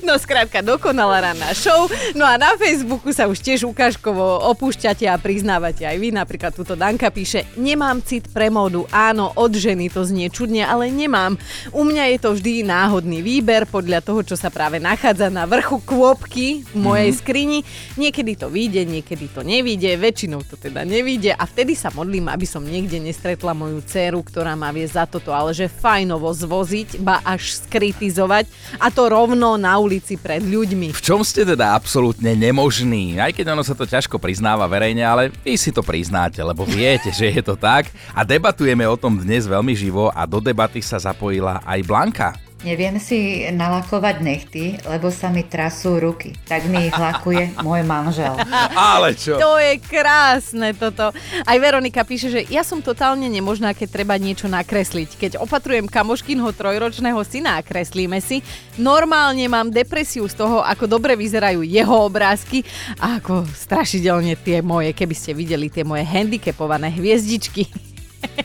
No 0.03 0.19
skrátka, 0.19 0.60
dokonalá 0.60 1.31
ranná 1.31 1.55
show. 1.55 1.88
No 2.12 2.27
a 2.27 2.36
na 2.36 2.60
Facebooku 2.60 3.15
sa 3.15 3.24
už 3.24 3.39
tiež 3.39 3.63
ukážkovo 3.63 4.51
opúšťate 4.51 5.07
a 5.07 5.15
priznávate 5.15 5.88
aj 5.88 5.95
vy. 5.95 6.12
Napríklad 6.12 6.51
túto 6.51 6.75
Danka 6.75 7.07
píše, 7.07 7.48
nemám 7.55 8.03
cit 8.03 8.27
pre 8.27 8.51
módu. 8.51 8.83
Áno, 8.91 9.31
od 9.31 9.55
ženy 9.55 9.88
to 9.88 10.03
znie 10.03 10.27
čudne, 10.27 10.67
ale 10.67 10.91
nemám. 10.91 11.39
U 11.72 11.88
mňa 11.88 12.03
je 12.12 12.17
to 12.19 12.36
vždy 12.36 12.67
náhodný 12.67 13.24
výber 13.24 13.63
podľa 13.63 14.03
toho, 14.03 14.27
čo 14.27 14.36
sa 14.36 14.51
práve 14.51 14.83
nachádza 14.83 15.31
na 15.31 15.48
vrchu 15.48 15.79
kôpky 15.79 16.67
v 16.67 16.75
mojej 16.75 17.15
mm-hmm. 17.15 17.24
skrini. 17.24 17.60
Niekedy 17.95 18.31
to 18.36 18.51
vyjde, 18.51 18.83
niekedy 18.83 19.31
to 19.31 19.39
nevyjde, 19.39 19.95
väčšinou 20.03 20.43
to 20.43 20.60
teda 20.60 20.83
nevyjde 20.83 21.31
a 21.31 21.48
vtedy 21.48 21.79
sa 21.79 21.95
modlím, 21.95 22.27
aby 22.27 22.43
som 22.43 22.60
niekde 22.60 23.00
nestretla 23.00 23.55
moju 23.55 23.79
dceru, 23.88 24.19
ktorá 24.19 24.51
ma 24.60 24.75
vie 24.75 24.83
za 24.83 25.07
toto, 25.07 25.31
ale 25.31 25.55
že 25.55 25.72
fajnovo 25.72 26.27
zvoziť, 26.36 27.00
ba 27.00 27.24
až 27.24 27.55
skritizovať 27.63 28.51
a 28.83 28.91
to 28.91 29.07
rovno 29.07 29.55
na 29.55 29.79
ulici 29.79 29.93
pred 30.02 30.42
ľuďmi. 30.42 30.96
V 30.96 31.02
čom 31.04 31.22
ste 31.22 31.44
teda 31.44 31.76
absolútne 31.76 32.34
nemožní? 32.34 33.20
Aj 33.20 33.30
keď 33.36 33.54
ono 33.54 33.62
sa 33.62 33.76
to 33.76 33.84
ťažko 33.84 34.18
priznáva 34.18 34.66
verejne, 34.66 35.04
ale 35.04 35.30
vy 35.44 35.60
si 35.60 35.70
to 35.70 35.84
priznáte, 35.84 36.40
lebo 36.40 36.64
viete, 36.64 37.12
že 37.12 37.30
je 37.30 37.42
to 37.44 37.60
tak. 37.60 37.92
A 38.16 38.24
debatujeme 38.24 38.88
o 38.88 38.96
tom 38.96 39.20
dnes 39.20 39.44
veľmi 39.44 39.76
živo 39.76 40.10
a 40.10 40.24
do 40.24 40.40
debaty 40.40 40.80
sa 40.80 40.98
zapojila 40.98 41.60
aj 41.68 41.80
Blanka. 41.84 42.30
Neviem 42.63 42.96
si 42.96 43.43
nalakovať 43.51 44.24
nechty, 44.24 44.79
lebo 44.88 45.12
sa 45.12 45.27
mi 45.27 45.43
trasú 45.43 46.00
ruky. 46.00 46.32
Tak 46.48 46.63
mi 46.72 46.88
ich 46.88 46.96
lakuje 46.96 47.51
môj 47.60 47.84
manžel. 47.84 48.39
Ale 48.72 49.20
čo? 49.20 49.36
To 49.36 49.60
je 49.60 49.84
krásne 49.84 50.72
toto. 50.72 51.12
Aj 51.43 51.58
Veronika 51.60 52.08
píše, 52.08 52.32
že 52.32 52.48
ja 52.48 52.63
som 52.63 52.79
totálne 52.79 53.27
nemožná, 53.27 53.75
keď 53.75 54.00
treba 54.00 54.15
niečo 54.15 54.48
nakresliť. 54.48 55.20
Keď 55.20 55.32
opatrujem 55.43 55.91
kamoškinho 55.91 56.55
trojročného 56.55 57.20
syna 57.27 57.60
a 57.60 57.65
kreslíme 57.67 58.24
si, 58.24 58.39
normálne 58.79 59.43
mám 59.51 59.67
depresiu 59.67 60.24
z 60.32 60.39
toho, 60.39 60.63
ako 60.63 60.88
dobre 60.88 61.20
vyzerajú 61.20 61.67
jeho 61.67 61.96
obrázky 62.08 62.63
a 62.96 63.20
ako 63.20 63.43
strašidelne 63.43 64.39
tie 64.39 64.63
moje, 64.63 64.96
keby 64.96 65.12
ste 65.12 65.36
videli 65.36 65.67
tie 65.67 65.84
moje 65.84 66.08
handicapované 66.08 66.96
hviezdičky. 66.96 67.93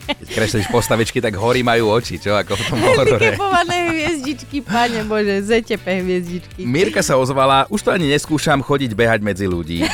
Keď 0.09 0.29
kreslíš 0.35 0.69
postavičky, 0.69 1.19
tak 1.21 1.37
horí 1.37 1.63
majú 1.63 1.95
oči, 1.95 2.19
čo? 2.19 2.35
Ako 2.35 2.57
v 2.57 2.63
tom 2.69 2.81
horore. 2.83 3.37
Handicapované 3.37 3.77
hviezdičky, 3.93 4.59
pane 4.65 5.01
Bože, 5.07 5.41
ZTP 5.45 5.87
hviezdičky. 6.05 6.61
Mirka 6.65 7.01
sa 7.05 7.17
ozvala, 7.17 7.69
už 7.71 7.81
to 7.87 7.91
ani 7.95 8.11
neskúšam 8.11 8.61
chodiť 8.61 8.93
behať 8.93 9.21
medzi 9.23 9.47
ľudí. 9.47 9.87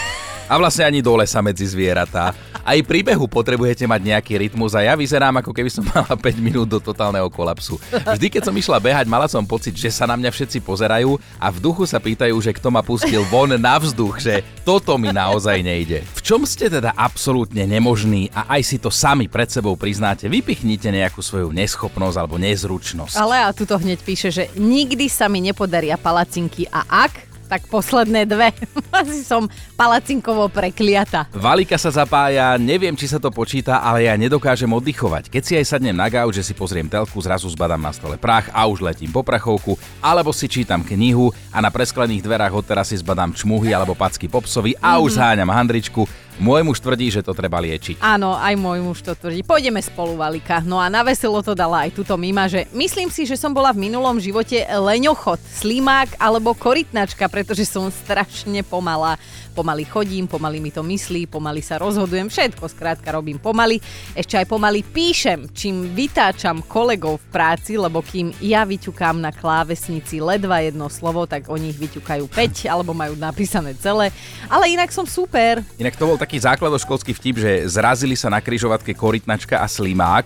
A 0.45 0.61
vlastne 0.61 0.85
ani 0.85 1.01
do 1.01 1.17
lesa 1.17 1.41
medzi 1.41 1.65
zvieratá. 1.65 2.37
Aj 2.65 2.79
pri 2.85 3.01
behu 3.05 3.25
potrebujete 3.29 3.85
mať 3.85 4.01
nejaký 4.13 4.41
rytmus 4.41 4.73
a 4.73 4.85
ja 4.85 4.97
vyzerám 4.97 5.41
ako 5.41 5.53
keby 5.53 5.69
som 5.73 5.85
mala 5.93 6.17
5 6.17 6.21
minút 6.41 6.69
do 6.69 6.81
totálneho 6.81 7.29
kolapsu. 7.33 7.81
Vždy, 7.93 8.29
keď 8.29 8.49
som 8.49 8.57
išla 8.57 8.81
behať, 8.81 9.09
mala 9.09 9.29
som 9.29 9.45
pocit, 9.45 9.77
že 9.77 9.93
sa 9.93 10.05
na 10.05 10.17
mňa 10.17 10.33
všetci 10.33 10.65
pozerajú 10.65 11.17
a 11.41 11.47
v 11.49 11.59
duchu 11.61 11.85
sa 11.89 12.01
pýtajú, 12.01 12.37
že 12.41 12.53
kto 12.57 12.69
ma 12.73 12.85
pustil 12.85 13.25
von 13.29 13.53
na 13.57 13.77
vzduch, 13.81 14.21
že 14.21 14.45
toto 14.65 14.97
mi 15.01 15.13
naozaj 15.13 15.61
nejde. 15.61 16.05
V 16.17 16.21
čom 16.25 16.45
ste 16.49 16.73
teda 16.73 16.93
absolútne 16.97 17.65
nemožní 17.69 18.33
a 18.33 18.49
aj 18.57 18.63
si 18.65 18.77
to 18.81 18.89
sami 18.89 19.29
pred 19.29 19.49
sebou 19.49 19.77
priznáte, 19.77 20.29
vypichnite 20.29 20.89
nejakú 20.89 21.21
svoju 21.21 21.53
neschopnosť 21.53 22.17
alebo 22.17 22.37
nezručnosť. 22.41 23.17
Ale 23.17 23.45
a 23.45 23.53
tuto 23.53 23.77
hneď 23.77 24.01
píše, 24.01 24.29
že 24.33 24.45
nikdy 24.57 25.09
sa 25.09 25.29
mi 25.29 25.45
nepodaria 25.45 26.01
palacinky 26.01 26.65
a 26.73 26.85
ak, 27.09 27.34
tak 27.47 27.69
posledné 27.69 28.27
dve. 28.27 28.51
Asi 29.05 29.23
som 29.23 29.47
palacinkovo 29.79 30.49
prekliata. 30.49 31.29
Valika 31.35 31.77
sa 31.77 31.93
zapája, 31.93 32.57
neviem, 32.57 32.97
či 32.97 33.07
sa 33.07 33.21
to 33.21 33.29
počíta, 33.31 33.81
ale 33.81 34.09
ja 34.09 34.15
nedokážem 34.17 34.71
oddychovať. 34.71 35.31
Keď 35.31 35.43
si 35.43 35.53
aj 35.55 35.67
sadnem 35.77 35.97
na 35.97 36.09
gauč, 36.09 36.41
že 36.41 36.47
si 36.47 36.55
pozriem 36.57 36.89
telku, 36.89 37.17
zrazu 37.21 37.47
zbadám 37.53 37.81
na 37.81 37.93
stole 37.93 38.17
prach 38.19 38.49
a 38.51 38.67
už 38.67 38.83
letím 38.83 39.13
po 39.13 39.23
prachovku, 39.23 39.77
alebo 40.01 40.33
si 40.33 40.49
čítam 40.51 40.83
knihu 40.83 41.31
a 41.53 41.61
na 41.61 41.71
presklených 41.71 42.25
dverách 42.25 42.55
od 42.55 42.65
terasy 42.65 42.99
zbadám 42.99 43.37
čmuhy 43.37 43.71
alebo 43.71 43.93
packy 43.93 44.27
popsovi 44.27 44.75
a 44.81 44.99
už 44.99 45.21
zháňam 45.21 45.53
handričku. 45.53 46.09
Môj 46.35 46.67
muž 46.67 46.83
tvrdí, 46.83 47.15
že 47.15 47.23
to 47.23 47.31
treba 47.31 47.63
liečiť. 47.63 48.03
Áno, 48.03 48.35
aj 48.35 48.59
môj 48.59 48.83
muž 48.83 49.07
to 49.07 49.15
tvrdí. 49.15 49.47
Pôjdeme 49.47 49.79
spolu, 49.79 50.19
Valika. 50.19 50.59
No 50.67 50.83
a 50.83 50.91
na 50.91 51.07
veselo 51.07 51.39
to 51.47 51.55
dala 51.55 51.87
aj 51.87 51.95
túto 51.95 52.19
Mima, 52.19 52.51
že 52.51 52.67
myslím 52.75 53.07
si, 53.07 53.23
že 53.23 53.39
som 53.39 53.55
bola 53.55 53.71
v 53.71 53.87
minulom 53.87 54.19
živote 54.19 54.67
leňochod, 54.67 55.39
slimák 55.39 56.19
alebo 56.19 56.51
korytnačka, 56.59 57.31
pretože 57.31 57.63
som 57.63 57.87
strašne 57.87 58.67
pomalá. 58.67 59.15
Pomaly 59.55 59.87
chodím, 59.87 60.27
pomaly 60.27 60.59
mi 60.59 60.75
to 60.75 60.83
myslí, 60.83 61.31
pomaly 61.31 61.63
sa 61.63 61.79
rozhodujem, 61.79 62.27
všetko 62.27 62.67
skrátka 62.67 63.15
robím 63.15 63.39
pomaly. 63.39 63.79
Ešte 64.19 64.35
aj 64.35 64.51
pomaly 64.51 64.83
píšem, 64.83 65.47
čím 65.55 65.95
vytáčam 65.95 66.67
kolegov 66.67 67.23
v 67.23 67.31
práci, 67.31 67.79
lebo 67.79 68.03
kým 68.03 68.35
ja 68.43 68.67
vyťukám 68.67 69.23
na 69.23 69.31
klávesnici 69.31 70.19
ledva 70.19 70.59
jedno 70.59 70.91
slovo, 70.91 71.31
tak 71.31 71.47
oni 71.47 71.71
ich 71.71 71.79
vyťukajú 71.79 72.27
5 72.27 72.67
alebo 72.67 72.99
majú 72.99 73.15
napísané 73.15 73.79
celé. 73.79 74.11
Ale 74.51 74.75
inak 74.75 74.91
som 74.91 75.07
super. 75.07 75.63
Inak 75.79 75.95
to 75.95 76.11
bol 76.11 76.19
taký 76.25 76.41
základoškolský 76.41 77.13
vtip, 77.13 77.37
že 77.37 77.53
zrazili 77.69 78.17
sa 78.17 78.33
na 78.33 78.41
kryžovatke 78.41 78.97
korytnačka 78.97 79.61
a 79.61 79.69
slimák, 79.69 80.25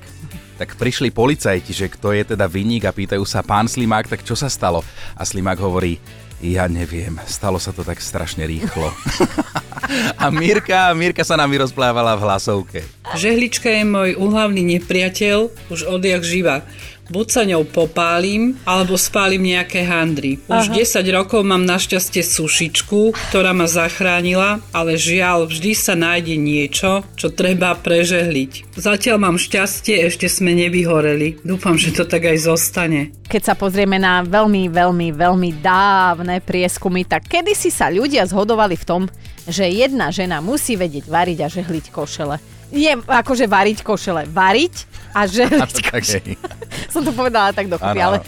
tak 0.55 0.78
prišli 0.78 1.11
policajti, 1.11 1.75
že 1.75 1.90
kto 1.90 2.14
je 2.14 2.23
teda 2.23 2.47
vinník 2.47 2.87
a 2.87 2.95
pýtajú 2.95 3.26
sa, 3.26 3.43
pán 3.43 3.67
Slimák, 3.67 4.11
tak 4.11 4.23
čo 4.26 4.35
sa 4.35 4.50
stalo? 4.50 4.83
A 5.14 5.23
Slimák 5.23 5.59
hovorí, 5.59 6.02
ja 6.38 6.71
neviem, 6.71 7.19
stalo 7.26 7.59
sa 7.59 7.75
to 7.75 7.83
tak 7.83 7.99
strašne 7.99 8.47
rýchlo. 8.47 8.90
a 10.23 10.31
Mirka, 10.31 10.95
Mirka 10.95 11.26
sa 11.26 11.35
nám 11.35 11.50
vyrozplávala 11.50 12.14
v 12.14 12.23
hlasovke. 12.26 12.81
Žehlička 13.17 13.73
je 13.73 13.85
môj 13.88 14.11
úhlavný 14.21 14.61
nepriateľ 14.77 15.49
už 15.73 15.88
odjak 15.88 16.21
živa. 16.21 16.61
Buď 17.09 17.27
sa 17.33 17.43
ňou 17.49 17.65
popálim, 17.65 18.61
alebo 18.69 19.00
spálim 19.00 19.41
nejaké 19.41 19.81
handry. 19.81 20.45
Už 20.45 20.69
Aha. 20.69 20.77
10 20.77 21.09
rokov 21.17 21.41
mám 21.41 21.65
našťastie 21.65 22.21
sušičku, 22.21 23.17
ktorá 23.33 23.57
ma 23.57 23.65
zachránila, 23.65 24.61
ale 24.77 25.00
žiaľ, 25.00 25.49
vždy 25.49 25.73
sa 25.73 25.97
nájde 25.97 26.37
niečo, 26.37 27.09
čo 27.17 27.33
treba 27.33 27.73
prežehliť. 27.81 28.77
Zatiaľ 28.77 29.25
mám 29.25 29.41
šťastie, 29.41 30.05
ešte 30.05 30.29
sme 30.29 30.53
nevyhoreli. 30.53 31.41
Dúfam, 31.41 31.81
že 31.81 31.97
to 31.97 32.05
tak 32.05 32.29
aj 32.29 32.45
zostane. 32.45 33.17
Keď 33.25 33.41
sa 33.41 33.55
pozrieme 33.57 33.97
na 33.97 34.21
veľmi, 34.21 34.69
veľmi, 34.69 35.09
veľmi 35.17 35.65
dávne 35.65 36.45
prieskumy, 36.45 37.09
tak 37.09 37.25
kedysi 37.25 37.73
sa 37.73 37.88
ľudia 37.88 38.29
zhodovali 38.29 38.77
v 38.77 38.85
tom, 38.85 39.03
že 39.49 39.65
jedna 39.65 40.12
žena 40.12 40.45
musí 40.45 40.77
vedieť 40.77 41.09
variť 41.09 41.38
a 41.41 41.49
žehliť 41.49 41.88
košele. 41.88 42.58
Nie 42.69 43.01
akože 43.01 43.49
variť 43.49 43.81
košele, 43.81 44.29
variť 44.29 44.85
a 45.17 45.25
žehliť 45.25 45.77
košele. 45.89 46.33
Som 46.93 47.05
to 47.05 47.13
povedala 47.17 47.53
tak 47.57 47.73
dokopy, 47.73 47.99
ale 48.01 48.21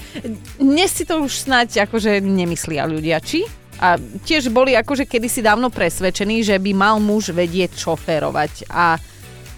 dnes 0.57 0.91
si 0.93 1.05
to 1.05 1.21
už 1.21 1.49
snáď 1.49 1.85
akože 1.85 2.25
nemyslia 2.25 2.89
ľudia, 2.89 3.21
či? 3.21 3.45
A 3.81 3.97
tiež 3.97 4.53
boli 4.53 4.77
akože 4.77 5.09
kedysi 5.09 5.41
dávno 5.41 5.73
presvedčení, 5.73 6.45
že 6.45 6.57
by 6.61 6.73
mal 6.77 6.97
muž 7.01 7.33
vedieť 7.33 7.73
šoférovať 7.81 8.69
a 8.69 9.01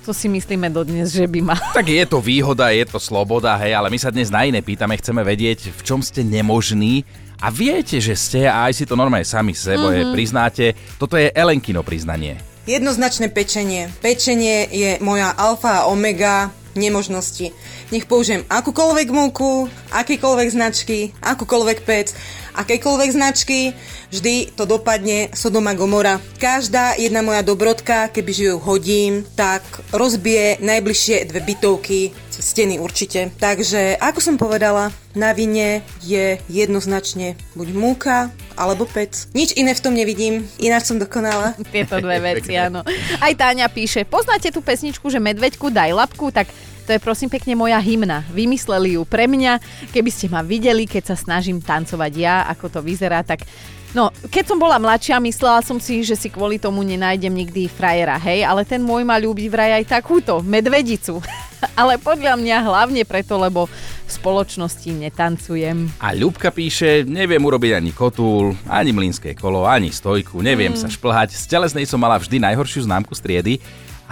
to 0.03 0.11
si 0.11 0.27
myslíme 0.27 0.67
dodnes, 0.71 1.15
že 1.15 1.31
by 1.31 1.41
mal. 1.43 1.59
Tak 1.75 1.87
je 1.87 2.03
to 2.07 2.19
výhoda, 2.19 2.75
je 2.75 2.83
to 2.87 2.99
sloboda, 2.99 3.55
hej, 3.62 3.79
ale 3.79 3.87
my 3.87 3.99
sa 3.99 4.11
dnes 4.11 4.35
na 4.35 4.43
iné 4.43 4.59
pýtame, 4.59 4.99
chceme 4.99 5.23
vedieť, 5.23 5.71
v 5.71 5.81
čom 5.87 6.03
ste 6.03 6.27
nemožní 6.27 7.07
a 7.39 7.51
viete, 7.51 7.99
že 8.03 8.15
ste 8.19 8.47
a 8.47 8.71
aj 8.71 8.83
si 8.83 8.85
to 8.87 8.99
normálne 8.99 9.27
sami 9.27 9.55
sebo 9.55 9.91
mm-hmm. 9.91 10.15
priznáte. 10.15 10.75
Toto 10.99 11.19
je 11.19 11.31
Elenkino 11.31 11.87
priznanie. 11.87 12.51
Jednoznačné 12.62 13.26
pečenie. 13.35 13.90
Pečenie 13.99 14.71
je 14.71 14.90
moja 15.02 15.35
alfa 15.35 15.83
a 15.83 15.87
omega 15.90 16.54
nemožnosti. 16.78 17.50
Nech 17.90 18.07
použijem 18.07 18.47
akúkoľvek 18.47 19.09
múku, 19.11 19.66
akýkoľvek 19.90 20.49
značky, 20.54 21.11
akúkoľvek 21.26 21.78
pec, 21.83 22.14
akejkoľvek 22.54 23.11
značky, 23.11 23.75
vždy 24.14 24.54
to 24.54 24.62
dopadne 24.62 25.35
Sodoma 25.35 25.75
Gomora. 25.75 26.23
Každá 26.38 26.95
jedna 27.02 27.26
moja 27.26 27.42
dobrodka, 27.42 28.07
keby 28.14 28.31
ju 28.31 28.54
hodím, 28.62 29.26
tak 29.35 29.66
rozbije 29.90 30.62
najbližšie 30.62 31.35
dve 31.35 31.42
bytovky, 31.42 32.14
steny 32.43 32.83
určite. 32.83 33.31
Takže, 33.39 33.95
ako 34.03 34.19
som 34.19 34.35
povedala, 34.35 34.91
na 35.15 35.31
vine 35.31 35.87
je 36.03 36.43
jednoznačne 36.51 37.39
buď 37.55 37.69
múka, 37.71 38.35
alebo 38.59 38.85
pec. 38.85 39.31
Nič 39.31 39.55
iné 39.55 39.73
v 39.73 39.83
tom 39.85 39.95
nevidím, 39.95 40.43
ináč 40.59 40.91
som 40.91 40.99
dokonala. 40.99 41.55
Tieto 41.75 42.03
dve 42.03 42.19
veci, 42.19 42.59
áno. 42.59 42.83
Aj 43.23 43.33
Táňa 43.33 43.71
píše, 43.71 44.03
poznáte 44.03 44.51
tú 44.51 44.59
pesničku, 44.59 45.07
že 45.07 45.23
medveďku 45.23 45.71
daj 45.71 45.95
labku, 45.95 46.35
tak 46.35 46.51
to 46.83 46.91
je 46.91 46.99
prosím 46.99 47.31
pekne 47.31 47.55
moja 47.55 47.79
hymna. 47.79 48.27
Vymysleli 48.35 48.99
ju 48.99 49.07
pre 49.07 49.31
mňa. 49.31 49.63
Keby 49.95 50.11
ste 50.11 50.27
ma 50.27 50.43
videli, 50.43 50.83
keď 50.83 51.15
sa 51.15 51.17
snažím 51.17 51.63
tancovať 51.63 52.13
ja, 52.19 52.43
ako 52.51 52.67
to 52.75 52.81
vyzerá, 52.83 53.23
tak 53.23 53.47
No, 53.93 54.09
keď 54.33 54.45
som 54.49 54.57
bola 54.57 54.81
mladšia, 54.81 55.21
myslela 55.21 55.61
som 55.61 55.77
si, 55.77 56.01
že 56.01 56.17
si 56.17 56.33
kvôli 56.33 56.57
tomu 56.57 56.81
nenájdem 56.81 57.29
nikdy 57.29 57.69
frajera, 57.69 58.17
hej, 58.17 58.41
ale 58.41 58.65
ten 58.65 58.81
môj 58.81 59.05
ma 59.05 59.21
ľúbi 59.21 59.53
vraj 59.53 59.85
aj 59.85 60.01
takúto, 60.01 60.41
medvedicu. 60.41 61.21
ale 61.81 62.01
podľa 62.01 62.41
mňa 62.41 62.57
hlavne 62.65 63.03
preto, 63.05 63.37
lebo 63.37 63.69
v 63.69 64.11
spoločnosti 64.11 64.89
netancujem. 64.97 65.93
A 66.01 66.17
Ľubka 66.17 66.49
píše, 66.49 67.05
neviem 67.05 67.45
urobiť 67.45 67.85
ani 67.85 67.93
kotúl, 67.93 68.57
ani 68.65 68.97
mlínske 68.97 69.37
kolo, 69.37 69.69
ani 69.69 69.93
stojku, 69.93 70.41
neviem 70.41 70.73
mm. 70.73 70.81
sa 70.81 70.89
šplhať. 70.89 71.37
Z 71.37 71.53
telesnej 71.53 71.85
som 71.85 72.01
mala 72.01 72.17
vždy 72.17 72.41
najhoršiu 72.41 72.89
známku 72.89 73.13
z 73.13 73.21
triedy 73.21 73.55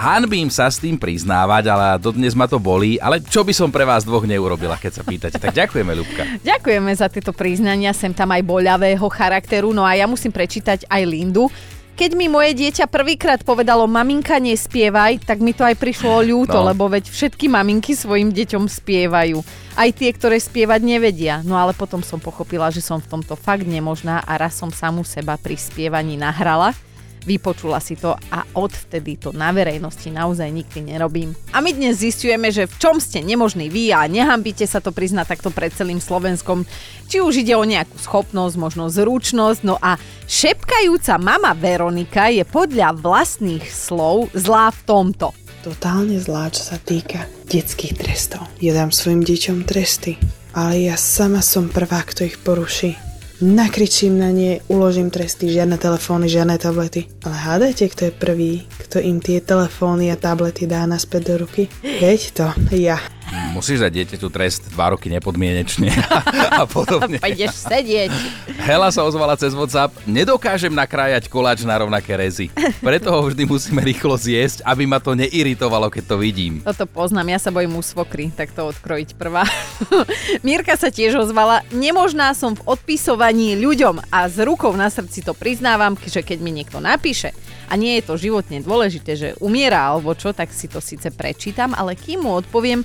Hanbím 0.00 0.48
sa 0.48 0.72
s 0.72 0.80
tým 0.80 0.96
priznávať, 0.96 1.68
ale 1.68 2.00
dodnes 2.00 2.32
ma 2.32 2.48
to 2.48 2.56
bolí. 2.56 2.96
Ale 2.96 3.20
čo 3.20 3.44
by 3.44 3.52
som 3.52 3.68
pre 3.68 3.84
vás 3.84 4.00
dvoch 4.00 4.24
neurobila, 4.24 4.80
keď 4.80 4.92
sa 4.96 5.02
pýtate? 5.04 5.36
Tak 5.36 5.52
ďakujeme, 5.52 5.92
Ľubka. 5.92 6.22
Ďakujeme 6.48 6.88
za 6.96 7.12
tieto 7.12 7.36
priznania, 7.36 7.92
sem 7.92 8.16
tam 8.16 8.32
aj 8.32 8.40
boľavého 8.40 9.04
charakteru. 9.12 9.76
No 9.76 9.84
a 9.84 9.92
ja 9.92 10.08
musím 10.08 10.32
prečítať 10.32 10.88
aj 10.88 11.02
Lindu. 11.04 11.52
Keď 12.00 12.16
mi 12.16 12.32
moje 12.32 12.56
dieťa 12.56 12.88
prvýkrát 12.88 13.44
povedalo 13.44 13.84
maminka 13.84 14.40
nespievaj, 14.40 15.20
tak 15.20 15.44
mi 15.44 15.52
to 15.52 15.68
aj 15.68 15.76
prišlo 15.76 16.24
ľúto, 16.24 16.56
no. 16.56 16.72
lebo 16.72 16.88
veď 16.88 17.04
všetky 17.12 17.52
maminky 17.52 17.92
svojim 17.92 18.32
deťom 18.32 18.72
spievajú. 18.72 19.44
Aj 19.76 19.92
tie, 19.92 20.08
ktoré 20.16 20.40
spievať 20.40 20.80
nevedia. 20.80 21.44
No 21.44 21.60
ale 21.60 21.76
potom 21.76 22.00
som 22.00 22.16
pochopila, 22.16 22.72
že 22.72 22.80
som 22.80 23.04
v 23.04 23.20
tomto 23.20 23.36
fakt 23.36 23.68
nemožná 23.68 24.24
a 24.24 24.32
raz 24.40 24.56
som 24.56 24.72
samu 24.72 25.04
seba 25.04 25.36
pri 25.36 25.60
spievaní 25.60 26.16
nahrala 26.16 26.72
vypočula 27.24 27.80
si 27.80 27.96
to 27.96 28.16
a 28.30 28.44
odvtedy 28.56 29.16
to 29.20 29.32
na 29.34 29.52
verejnosti 29.54 30.08
naozaj 30.08 30.48
nikdy 30.48 30.94
nerobím. 30.94 31.36
A 31.54 31.64
my 31.64 31.70
dnes 31.72 32.00
zistujeme, 32.00 32.48
že 32.52 32.68
v 32.68 32.74
čom 32.80 32.96
ste 33.00 33.24
nemožní 33.24 33.68
vy 33.68 33.92
a 33.92 34.08
nehambite 34.08 34.64
sa 34.64 34.84
to 34.84 34.94
priznať 34.94 35.36
takto 35.36 35.48
pred 35.52 35.74
celým 35.74 35.98
Slovenskom. 35.98 36.68
Či 37.10 37.20
už 37.20 37.42
ide 37.42 37.56
o 37.56 37.64
nejakú 37.66 37.98
schopnosť, 37.98 38.54
možno 38.56 38.88
zručnosť, 38.88 39.60
no 39.66 39.76
a 39.80 39.98
šepkajúca 40.30 41.18
mama 41.18 41.52
Veronika 41.56 42.30
je 42.30 42.46
podľa 42.46 42.96
vlastných 42.96 43.66
slov 43.66 44.30
zlá 44.32 44.70
v 44.70 44.80
tomto. 44.86 45.34
Totálne 45.60 46.16
zlá, 46.16 46.48
čo 46.48 46.72
sa 46.72 46.80
týka 46.80 47.28
detských 47.50 47.92
trestov. 47.92 48.48
Ja 48.64 48.72
dám 48.72 48.88
svojim 48.94 49.20
deťom 49.20 49.68
tresty 49.68 50.16
ale 50.54 50.90
ja 50.90 50.96
sama 50.98 51.42
som 51.42 51.70
prvá, 51.70 52.02
kto 52.02 52.26
ich 52.26 52.38
poruší. 52.40 53.09
Nakričím 53.40 54.20
na 54.20 54.28
nie, 54.28 54.60
uložím 54.68 55.08
tresty, 55.08 55.48
žiadne 55.48 55.80
telefóny, 55.80 56.28
žiadne 56.28 56.60
tablety. 56.60 57.08
Ale 57.24 57.36
hádajte, 57.40 57.88
kto 57.88 58.02
je 58.04 58.12
prvý, 58.12 58.52
kto 58.84 59.00
im 59.00 59.16
tie 59.16 59.40
telefóny 59.40 60.12
a 60.12 60.20
tablety 60.20 60.68
dá 60.68 60.84
naspäť 60.84 61.22
do 61.24 61.48
ruky? 61.48 61.72
Veď 61.80 62.20
to, 62.36 62.46
ja. 62.76 63.00
Musíš 63.54 63.82
dať 63.82 63.92
dieťaťu 63.94 64.28
trest 64.30 64.62
2 64.74 64.92
roky 64.94 65.06
nepodmienečne 65.10 65.90
a 66.60 66.66
podobne. 66.66 67.18
Pôjdeš 67.24 67.54
sedieť. 67.62 68.10
Hela 68.62 68.90
sa 68.90 69.06
ozvala 69.06 69.38
cez 69.38 69.54
WhatsApp, 69.54 69.94
nedokážem 70.06 70.70
nakrájať 70.70 71.30
koláč 71.30 71.62
na 71.62 71.78
rovnaké 71.78 72.18
rezy. 72.18 72.50
Preto 72.82 73.10
ho 73.14 73.20
vždy 73.26 73.46
musíme 73.46 73.82
rýchlo 73.82 74.18
zjesť, 74.18 74.66
aby 74.66 74.84
ma 74.86 74.98
to 74.98 75.14
neiritovalo, 75.14 75.90
keď 75.90 76.04
to 76.10 76.16
vidím. 76.18 76.62
Toto 76.66 76.86
poznám, 76.90 77.34
ja 77.34 77.38
sa 77.38 77.54
bojím 77.54 77.78
u 77.78 77.82
svokry, 77.82 78.34
tak 78.34 78.50
to 78.50 78.66
odkrojiť 78.66 79.14
prvá. 79.14 79.46
Mírka 80.46 80.74
sa 80.74 80.90
tiež 80.90 81.18
ozvala, 81.18 81.62
nemožná 81.70 82.34
som 82.34 82.58
v 82.58 82.66
odpisovaní 82.66 83.54
ľuďom 83.58 84.10
a 84.10 84.26
s 84.26 84.36
rukou 84.42 84.74
na 84.74 84.90
srdci 84.90 85.22
to 85.22 85.34
priznávam, 85.34 85.94
že 85.98 86.26
keď 86.26 86.38
mi 86.42 86.50
niekto 86.50 86.82
napíše 86.82 87.30
a 87.70 87.78
nie 87.78 87.98
je 87.98 88.06
to 88.10 88.18
životne 88.18 88.58
dôležité, 88.60 89.14
že 89.14 89.28
umiera 89.38 89.94
alebo 89.94 90.12
čo, 90.18 90.34
tak 90.34 90.50
si 90.50 90.66
to 90.66 90.82
síce 90.82 91.06
prečítam, 91.14 91.70
ale 91.78 91.94
kým 91.94 92.26
mu 92.26 92.34
odpoviem, 92.34 92.82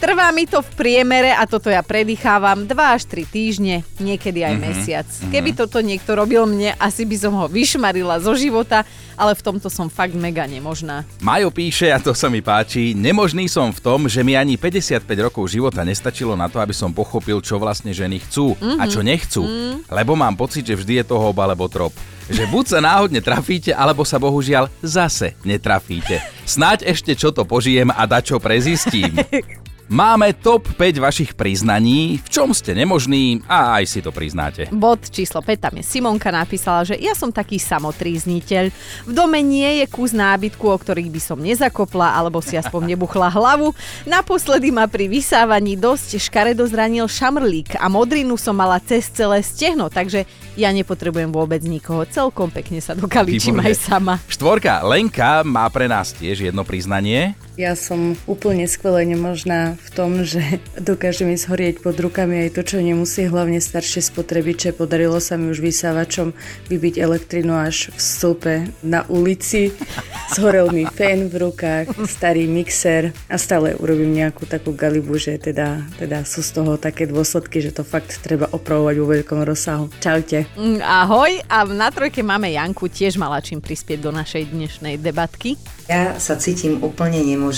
Trvá 0.00 0.32
mi 0.32 0.48
to 0.48 0.64
v 0.64 0.70
priemere, 0.80 1.28
a 1.28 1.44
toto 1.44 1.68
ja 1.68 1.84
predýchávam, 1.84 2.64
2 2.64 2.72
až 2.72 3.04
3 3.04 3.20
týždne, 3.28 3.84
niekedy 4.00 4.40
aj 4.40 4.56
mm-hmm. 4.56 4.72
mesiac. 4.72 5.08
Keby 5.28 5.52
toto 5.52 5.76
niekto 5.84 6.16
robil 6.16 6.48
mne, 6.48 6.72
asi 6.80 7.04
by 7.04 7.16
som 7.20 7.36
ho 7.36 7.44
vyšmarila 7.44 8.16
zo 8.16 8.32
života, 8.32 8.88
ale 9.12 9.36
v 9.36 9.44
tomto 9.44 9.68
som 9.68 9.92
fakt 9.92 10.16
mega 10.16 10.48
nemožná. 10.48 11.04
Majo 11.20 11.52
píše, 11.52 11.92
a 11.92 12.00
to 12.00 12.16
sa 12.16 12.32
mi 12.32 12.40
páči, 12.40 12.96
nemožný 12.96 13.44
som 13.44 13.68
v 13.68 13.80
tom, 13.84 14.08
že 14.08 14.24
mi 14.24 14.40
ani 14.40 14.56
55 14.56 15.04
rokov 15.20 15.52
života 15.52 15.84
nestačilo 15.84 16.32
na 16.32 16.48
to, 16.48 16.64
aby 16.64 16.72
som 16.72 16.96
pochopil, 16.96 17.44
čo 17.44 17.60
vlastne 17.60 17.92
ženy 17.92 18.24
chcú 18.24 18.56
mm-hmm. 18.56 18.80
a 18.80 18.84
čo 18.88 19.04
nechcú. 19.04 19.44
Mm-hmm. 19.44 19.92
Lebo 19.92 20.16
mám 20.16 20.32
pocit, 20.32 20.64
že 20.64 20.80
vždy 20.80 21.04
je 21.04 21.12
toho 21.12 21.28
oba 21.28 21.44
alebo 21.44 21.68
trop 21.68 21.92
že 22.30 22.46
buď 22.46 22.64
sa 22.64 22.78
náhodne 22.78 23.18
trafíte, 23.18 23.74
alebo 23.74 24.06
sa 24.06 24.22
bohužiaľ 24.22 24.70
zase 24.86 25.34
netrafíte. 25.42 26.22
Snáď 26.46 26.86
ešte 26.86 27.18
čo 27.18 27.34
to 27.34 27.42
požijem 27.42 27.90
a 27.90 28.06
dačo 28.06 28.38
prezistím. 28.38 29.18
Máme 29.90 30.38
top 30.38 30.70
5 30.78 31.02
vašich 31.02 31.34
priznaní, 31.34 32.22
v 32.22 32.28
čom 32.30 32.54
ste 32.54 32.78
nemožní 32.78 33.42
a 33.50 33.82
aj 33.82 33.90
si 33.90 33.98
to 33.98 34.14
priznáte. 34.14 34.70
Bod 34.70 35.10
číslo 35.10 35.42
5, 35.42 35.66
tam 35.66 35.74
je 35.74 35.82
Simonka 35.82 36.30
napísala, 36.30 36.86
že 36.86 36.94
ja 36.94 37.10
som 37.18 37.34
taký 37.34 37.58
samotrízniteľ. 37.58 38.70
V 38.70 39.10
dome 39.10 39.42
nie 39.42 39.82
je 39.82 39.90
kus 39.90 40.14
nábytku, 40.14 40.62
o 40.62 40.78
ktorých 40.78 41.10
by 41.10 41.18
som 41.18 41.42
nezakopla 41.42 42.14
alebo 42.14 42.38
si 42.38 42.54
aspoň 42.54 42.94
nebuchla 42.94 43.34
hlavu. 43.34 43.74
Naposledy 44.06 44.70
ma 44.70 44.86
pri 44.86 45.10
vysávaní 45.10 45.74
dosť 45.74 46.22
škaredo 46.22 46.70
zranil 46.70 47.10
šamrlík 47.10 47.74
a 47.74 47.90
modrinu 47.90 48.38
som 48.38 48.54
mala 48.54 48.78
cez 48.78 49.10
celé 49.10 49.42
stehno, 49.42 49.90
takže 49.90 50.22
ja 50.54 50.70
nepotrebujem 50.70 51.34
vôbec 51.34 51.66
nikoho. 51.66 52.06
Celkom 52.06 52.54
pekne 52.54 52.78
sa 52.78 52.94
dokaličím 52.94 53.58
aj 53.58 53.74
sama. 53.74 54.22
Štvorka, 54.30 54.86
Lenka 54.86 55.42
má 55.42 55.66
pre 55.66 55.90
nás 55.90 56.14
tiež 56.14 56.46
jedno 56.46 56.62
priznanie. 56.62 57.34
Ja 57.60 57.76
som 57.76 58.16
úplne 58.24 58.64
skvelé 58.64 59.04
nemožná 59.04 59.76
v 59.76 59.88
tom, 59.92 60.24
že 60.24 60.40
dokáže 60.80 61.28
mi 61.28 61.36
zhorieť 61.36 61.84
pod 61.84 61.92
rukami 62.00 62.48
aj 62.48 62.56
to, 62.56 62.64
čo 62.64 62.80
nemusí, 62.80 63.28
hlavne 63.28 63.60
staršie 63.60 64.00
spotrebiče. 64.00 64.72
Podarilo 64.72 65.20
sa 65.20 65.36
mi 65.36 65.52
už 65.52 65.60
vysávačom 65.60 66.32
vybiť 66.72 66.96
elektrinu 66.96 67.60
až 67.60 67.92
v 67.92 68.00
stĺpe 68.00 68.54
na 68.80 69.04
ulici. 69.12 69.76
Zhorel 70.40 70.72
mi 70.72 70.88
fén 70.88 71.28
v 71.28 71.36
rukách, 71.36 72.00
starý 72.08 72.48
mixer 72.48 73.12
a 73.28 73.36
stále 73.36 73.76
urobím 73.76 74.16
nejakú 74.16 74.48
takú 74.48 74.72
galibu, 74.72 75.20
že 75.20 75.36
teda, 75.36 75.84
teda 76.00 76.24
sú 76.24 76.40
z 76.40 76.56
toho 76.56 76.80
také 76.80 77.04
dôsledky, 77.04 77.60
že 77.60 77.76
to 77.76 77.84
fakt 77.84 78.24
treba 78.24 78.48
opravovať 78.48 78.94
vo 78.96 79.06
veľkom 79.10 79.40
rozsahu. 79.44 79.92
Čaute. 80.00 80.48
Mm, 80.56 80.80
ahoj 80.80 81.44
a 81.44 81.68
na 81.68 81.92
trojke 81.92 82.24
máme 82.24 82.56
Janku, 82.56 82.88
tiež 82.88 83.20
mala 83.20 83.44
čím 83.44 83.60
prispieť 83.60 84.00
do 84.00 84.16
našej 84.16 84.48
dnešnej 84.48 84.96
debatky. 84.96 85.60
Ja 85.90 86.16
sa 86.22 86.38
cítim 86.38 86.78
úplne 86.80 87.18
nemožná 87.26 87.49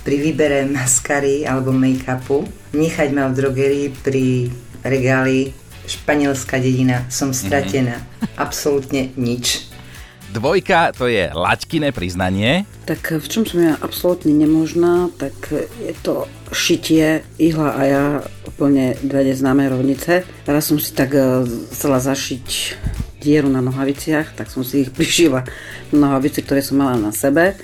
pri 0.00 0.16
výbere 0.16 0.66
maskary 0.66 1.44
alebo 1.46 1.70
make-upu. 1.70 2.48
Nechať 2.74 3.08
ma 3.12 3.28
v 3.28 3.36
drogerii 3.36 3.86
pri 4.00 4.50
regáli 4.82 5.52
španielská 5.86 6.58
dedina. 6.58 7.04
Som 7.12 7.34
stratená. 7.34 8.00
Mm-hmm. 8.00 8.36
Absolútne 8.38 9.02
nič. 9.14 9.70
Dvojka, 10.30 10.94
to 10.94 11.10
je 11.10 11.26
laťkiné 11.26 11.90
priznanie. 11.90 12.62
Tak 12.86 13.18
v 13.18 13.26
čom 13.26 13.42
som 13.42 13.58
ja 13.58 13.74
absolútne 13.82 14.30
nemožná, 14.30 15.10
tak 15.18 15.34
je 15.82 15.90
to 16.06 16.30
šitie 16.54 17.26
ihla 17.34 17.74
a 17.74 17.80
ja 17.82 18.04
úplne 18.46 18.94
dve 19.02 19.26
neznáme 19.26 19.66
rovnice. 19.66 20.22
Teraz 20.46 20.70
som 20.70 20.78
si 20.78 20.94
tak 20.94 21.18
eh, 21.18 21.42
chcela 21.74 21.98
zašiť 21.98 22.46
dieru 23.18 23.50
na 23.50 23.58
nohaviciach, 23.58 24.38
tak 24.38 24.54
som 24.54 24.62
si 24.62 24.86
ich 24.86 24.94
prišila 24.96 25.42
na 25.90 25.96
nohavice, 25.98 26.46
ktoré 26.46 26.62
som 26.62 26.78
mala 26.78 26.94
na 26.94 27.10
sebe. 27.10 27.58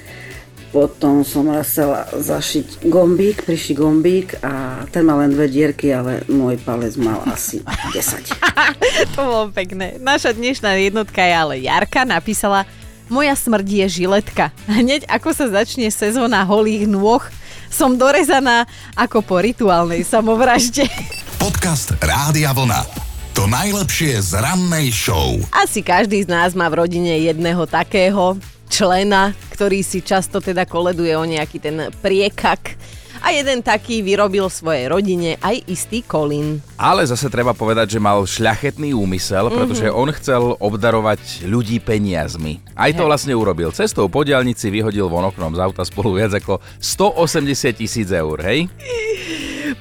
Potom 0.75 1.23
som 1.23 1.49
chcela 1.63 2.05
zašiť 2.11 2.87
gombík, 2.91 3.47
prišli 3.47 3.75
gombík 3.79 4.29
a 4.43 4.85
ten 4.91 5.07
má 5.07 5.17
len 5.19 5.33
dve 5.33 5.47
dierky, 5.47 5.95
ale 5.95 6.27
môj 6.27 6.59
palec 6.61 6.99
mal 6.99 7.23
asi 7.31 7.63
10. 7.95 8.35
to 9.15 9.21
bolo 9.23 9.49
pekné. 9.55 9.97
Naša 10.03 10.35
dnešná 10.35 10.77
jednotka 10.79 11.23
je 11.23 11.35
ale 11.35 11.55
Jarka 11.63 12.03
napísala 12.05 12.67
Moja 13.07 13.39
smrť 13.39 13.87
je 13.87 14.03
žiletka. 14.03 14.51
Hneď 14.67 15.07
ako 15.07 15.31
sa 15.31 15.47
začne 15.47 15.87
sezóna 15.95 16.43
holých 16.43 16.91
nôh, 16.91 17.23
som 17.71 17.95
dorezaná 17.95 18.67
ako 18.99 19.23
po 19.23 19.39
rituálnej 19.39 20.03
samovražde. 20.03 20.91
Podcast 21.43 21.95
Rádia 22.03 22.51
Vlna. 22.51 22.83
To 23.39 23.47
najlepšie 23.47 24.19
z 24.19 24.43
rannej 24.43 24.91
show. 24.91 25.39
Asi 25.55 25.87
každý 25.87 26.25
z 26.25 26.29
nás 26.33 26.51
má 26.57 26.67
v 26.67 26.83
rodine 26.83 27.21
jedného 27.21 27.69
takého 27.69 28.35
člena, 28.69 29.33
ktorý 29.55 29.81
si 29.81 30.05
často 30.05 30.43
teda 30.43 30.69
koleduje 30.69 31.17
o 31.17 31.25
nejaký 31.25 31.59
ten 31.63 31.77
priekak. 32.03 32.77
A 33.25 33.33
jeden 33.33 33.65
taký 33.65 34.05
vyrobil 34.05 34.47
svojej 34.47 34.93
rodine 34.93 35.41
aj 35.41 35.65
istý 35.67 36.05
Colin. 36.05 36.61
Ale 36.77 37.03
zase 37.09 37.33
treba 37.33 37.57
povedať, 37.57 37.97
že 37.97 38.01
mal 38.03 38.23
šľachetný 38.23 38.93
úmysel, 38.93 39.49
pretože 39.49 39.89
mm-hmm. 39.89 40.03
on 40.05 40.09
chcel 40.15 40.43
obdarovať 40.61 41.49
ľudí 41.49 41.81
peniazmi. 41.81 42.61
Aj 42.77 42.93
to 42.93 43.09
vlastne 43.09 43.33
urobil. 43.33 43.73
Cestou 43.73 44.07
po 44.13 44.23
diálnici 44.23 44.69
vyhodil 44.69 45.09
von 45.09 45.27
oknom 45.27 45.57
z 45.57 45.61
auta 45.65 45.83
spolu 45.89 46.21
viac 46.21 46.37
ako 46.37 46.61
180 46.79 47.81
tisíc 47.81 48.09
eur, 48.13 48.37
hej? 48.45 48.69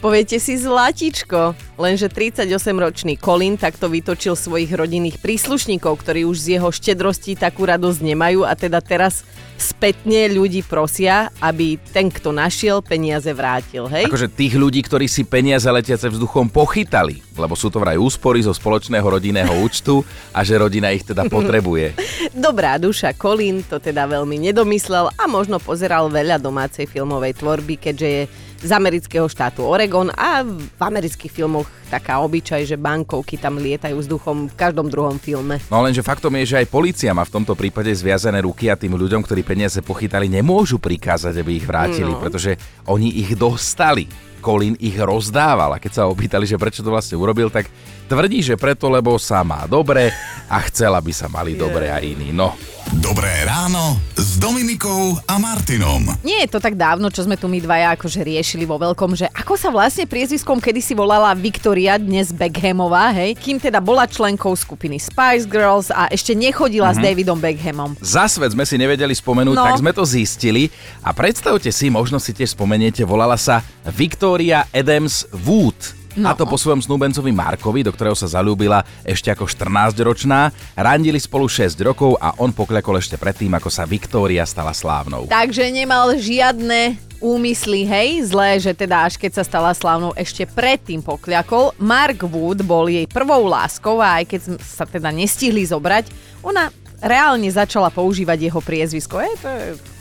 Poviete 0.01 0.41
si 0.41 0.57
zlatičko, 0.57 1.53
lenže 1.77 2.09
38-ročný 2.09 3.21
Colin 3.21 3.53
takto 3.59 3.85
vytočil 3.85 4.33
svojich 4.33 4.73
rodinných 4.73 5.21
príslušníkov, 5.21 6.01
ktorí 6.01 6.25
už 6.25 6.37
z 6.41 6.47
jeho 6.57 6.69
štedrostí 6.73 7.37
takú 7.37 7.69
radosť 7.69 7.99
nemajú 8.01 8.41
a 8.41 8.57
teda 8.57 8.81
teraz 8.81 9.21
spätne 9.55 10.27
ľudí 10.31 10.67
prosia, 10.67 11.31
aby 11.39 11.79
ten, 11.79 12.11
kto 12.11 12.35
našiel, 12.35 12.83
peniaze 12.83 13.31
vrátil, 13.31 13.87
hej? 13.87 14.07
Akože 14.07 14.27
tých 14.27 14.57
ľudí, 14.59 14.83
ktorí 14.83 15.07
si 15.07 15.23
peniaze 15.23 15.67
letiace 15.67 16.11
vzduchom 16.11 16.51
pochytali, 16.51 17.23
lebo 17.39 17.55
sú 17.55 17.71
to 17.71 17.79
vraj 17.79 17.95
úspory 17.95 18.43
zo 18.43 18.51
spoločného 18.51 19.05
rodinného 19.07 19.63
účtu 19.63 20.03
a 20.35 20.43
že 20.43 20.59
rodina 20.59 20.91
ich 20.91 21.07
teda 21.07 21.27
potrebuje. 21.35 21.95
Dobrá 22.35 22.75
duša 22.75 23.15
Colin 23.15 23.63
to 23.63 23.79
teda 23.79 24.09
veľmi 24.09 24.51
nedomyslel 24.51 25.07
a 25.15 25.23
možno 25.29 25.61
pozeral 25.63 26.11
veľa 26.11 26.35
domácej 26.41 26.89
filmovej 26.89 27.39
tvorby, 27.39 27.79
keďže 27.79 28.07
je 28.11 28.23
z 28.65 28.71
amerického 28.73 29.29
štátu 29.29 29.61
Oregon 29.61 30.09
a 30.09 30.41
v 30.41 30.81
amerických 30.81 31.29
filmoch 31.29 31.69
taká 31.85 32.17
obyčaj, 32.25 32.65
že 32.65 32.81
bankovky 32.81 33.37
tam 33.37 33.61
lietajú 33.61 34.01
vzduchom 34.01 34.49
v 34.49 34.57
každom 34.57 34.89
druhom 34.89 35.21
filme. 35.21 35.61
No 35.69 35.85
lenže 35.85 36.01
faktom 36.01 36.33
je, 36.41 36.57
že 36.57 36.59
aj 36.65 36.73
policia 36.73 37.13
má 37.13 37.21
v 37.21 37.37
tomto 37.37 37.53
prípade 37.53 37.93
zviazané 37.93 38.41
ruky 38.41 38.73
a 38.73 38.75
tým 38.75 38.97
ľuďom, 38.97 39.21
ktorí 39.21 39.45
peniaze 39.45 39.77
pochytali, 39.85 40.25
nemôžu 40.25 40.81
prikázať, 40.81 41.37
aby 41.37 41.61
ich 41.61 41.65
vrátili, 41.69 42.09
no. 42.09 42.17
pretože 42.17 42.57
oni 42.89 43.21
ich 43.21 43.37
dostali. 43.37 44.09
Colin 44.45 44.77
ich 44.77 44.93
rozdával 45.01 45.73
a 45.73 45.81
keď 45.81 45.91
sa 45.97 46.03
opýtali, 46.05 46.45
že 46.45 46.61
prečo 46.61 46.85
to 46.85 46.93
vlastne 46.93 47.17
urobil, 47.17 47.49
tak 47.49 47.65
tvrdí, 48.05 48.45
že 48.45 48.53
preto, 48.53 48.93
lebo 48.93 49.17
sa 49.17 49.41
má 49.41 49.65
dobre 49.65 50.13
a 50.45 50.61
chcel, 50.69 50.93
aby 50.93 51.09
sa 51.09 51.25
mali 51.25 51.57
yeah. 51.57 51.61
dobre 51.65 51.89
aj 51.89 52.03
iní. 52.05 52.29
No, 52.29 52.53
Dobré 52.95 53.43
ráno 53.43 53.99
s 54.15 54.39
Dominikou 54.39 55.19
a 55.27 55.35
Martinom. 55.35 56.15
Nie 56.23 56.47
je 56.47 56.55
to 56.55 56.63
tak 56.63 56.79
dávno, 56.79 57.11
čo 57.11 57.27
sme 57.27 57.35
tu 57.35 57.51
my 57.51 57.59
dvaja 57.59 57.91
akože 57.99 58.23
riešili 58.23 58.63
vo 58.63 58.79
veľkom, 58.79 59.19
že 59.19 59.27
ako 59.35 59.59
sa 59.59 59.67
vlastne 59.67 60.07
priezviskom 60.07 60.63
kedysi 60.63 60.95
volala 60.95 61.35
Viktoria, 61.35 61.99
dnes 61.99 62.31
Beckhamová, 62.31 63.11
hej, 63.11 63.35
kým 63.35 63.59
teda 63.59 63.83
bola 63.83 64.07
členkou 64.07 64.55
skupiny 64.55 64.95
Spice 64.95 65.43
Girls 65.43 65.91
a 65.91 66.07
ešte 66.07 66.31
nechodila 66.39 66.95
mm-hmm. 66.95 66.99
s 66.99 67.03
mhm. 67.03 67.07
Davidom 67.11 67.39
Beckhamom. 67.43 67.91
Za 67.99 68.31
svet 68.31 68.55
sme 68.55 68.63
si 68.63 68.79
nevedeli 68.79 69.11
spomenúť, 69.11 69.57
no. 69.59 69.65
tak 69.67 69.83
sme 69.83 69.91
to 69.91 70.07
zistili 70.07 70.71
a 71.03 71.11
predstavte 71.11 71.75
si, 71.75 71.91
možno 71.91 72.15
si 72.15 72.31
tiež 72.31 72.55
spomeniete, 72.55 73.03
volala 73.03 73.35
sa 73.35 73.59
Victoria 73.91 74.71
Adams 74.71 75.27
Wood. 75.43 76.04
No. 76.15 76.31
A 76.31 76.37
to 76.37 76.47
po 76.47 76.55
svojom 76.55 76.79
snúbencovi 76.79 77.35
Markovi, 77.35 77.83
do 77.83 77.91
ktorého 77.91 78.15
sa 78.15 78.31
zalúbila 78.31 78.87
ešte 79.03 79.27
ako 79.31 79.51
14-ročná. 79.51 80.51
Randili 80.79 81.19
spolu 81.19 81.51
6 81.51 81.75
rokov 81.83 82.15
a 82.23 82.39
on 82.39 82.55
pokľakol 82.55 83.03
ešte 83.03 83.19
predtým, 83.19 83.51
ako 83.51 83.67
sa 83.67 83.83
Viktória 83.83 84.47
stala 84.47 84.71
slávnou. 84.71 85.27
Takže 85.27 85.67
nemal 85.75 86.15
žiadne 86.15 86.95
úmysly, 87.19 87.87
hej, 87.87 88.31
zlé, 88.31 88.59
že 88.59 88.71
teda 88.75 89.07
až 89.07 89.19
keď 89.19 89.39
sa 89.39 89.43
stala 89.43 89.71
slávnou, 89.71 90.11
ešte 90.15 90.43
predtým 90.47 91.03
pokľakol. 91.03 91.75
Mark 91.79 92.23
Wood 92.23 92.63
bol 92.63 92.87
jej 92.91 93.07
prvou 93.07 93.47
láskou 93.47 93.99
a 94.03 94.21
aj 94.21 94.25
keď 94.29 94.41
sa 94.61 94.85
teda 94.87 95.09
nestihli 95.11 95.63
zobrať, 95.63 96.11
ona 96.43 96.69
reálne 97.03 97.47
začala 97.51 97.91
používať 97.91 98.51
jeho 98.51 98.61
priezvisko. 98.63 99.19
Je, 99.19 99.31
to 99.41 99.47
je 99.49 99.94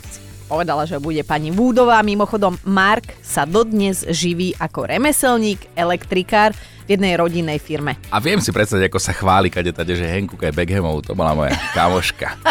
povedala, 0.45 0.85
že 0.85 1.01
bude 1.01 1.25
pani 1.25 1.51
Woodová. 1.51 2.05
Mimochodom, 2.05 2.61
Mark 2.69 3.17
sa 3.25 3.49
dodnes 3.49 4.05
živí 4.07 4.53
ako 4.61 4.87
remeselník, 4.87 5.73
elektrikár 5.75 6.53
v 6.85 6.89
jednej 6.97 7.17
rodinnej 7.17 7.57
firme. 7.57 7.97
A 8.13 8.21
viem 8.21 8.41
si 8.41 8.53
predstaviť, 8.53 8.93
ako 8.93 9.01
sa 9.01 9.13
chváli, 9.17 9.49
kade 9.49 9.73
tade, 9.73 9.97
že 9.97 10.05
Henku 10.05 10.37
je 10.37 10.53
Beckhamov, 10.53 11.01
to 11.01 11.17
bola 11.17 11.33
moja 11.33 11.57
kamoška. 11.73 12.37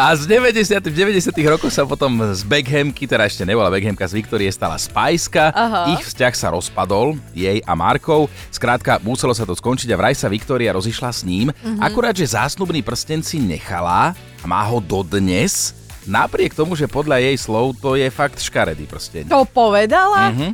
a 0.00 0.04
z 0.16 0.22
90. 0.26 0.90
v 0.90 0.94
90. 0.94 1.30
rokoch 1.46 1.70
sa 1.70 1.86
potom 1.86 2.34
z 2.34 2.42
Beckhamky, 2.42 3.06
teda 3.06 3.26
ešte 3.26 3.46
nebola 3.46 3.70
Beckhamka, 3.70 4.06
z 4.10 4.18
Viktorie 4.18 4.50
stala 4.50 4.76
Spajska. 4.76 5.54
Ich 5.94 6.02
vzťah 6.06 6.34
sa 6.34 6.50
rozpadol, 6.50 7.14
jej 7.32 7.62
a 7.62 7.72
Markov. 7.78 8.26
Skrátka, 8.50 8.98
muselo 9.02 9.34
sa 9.36 9.46
to 9.46 9.54
skončiť 9.54 9.88
a 9.94 9.96
vraj 9.98 10.14
sa 10.18 10.26
Viktória 10.26 10.74
rozišla 10.74 11.10
s 11.14 11.22
ním. 11.22 11.54
Mhm. 11.62 11.80
Akurát, 11.80 12.14
že 12.16 12.26
zásnubný 12.26 12.82
prsten 12.82 13.22
si 13.22 13.38
nechala 13.38 14.12
a 14.14 14.44
má 14.44 14.62
ho 14.66 14.82
dodnes. 14.82 15.79
Napriek 16.10 16.58
tomu, 16.58 16.74
že 16.74 16.90
podľa 16.90 17.22
jej 17.22 17.38
slov 17.38 17.78
to 17.78 17.94
je 17.94 18.10
fakt 18.10 18.42
škaredý 18.42 18.82
prsteň. 18.90 19.30
To 19.30 19.46
povedala? 19.46 20.34
Mhm. 20.34 20.50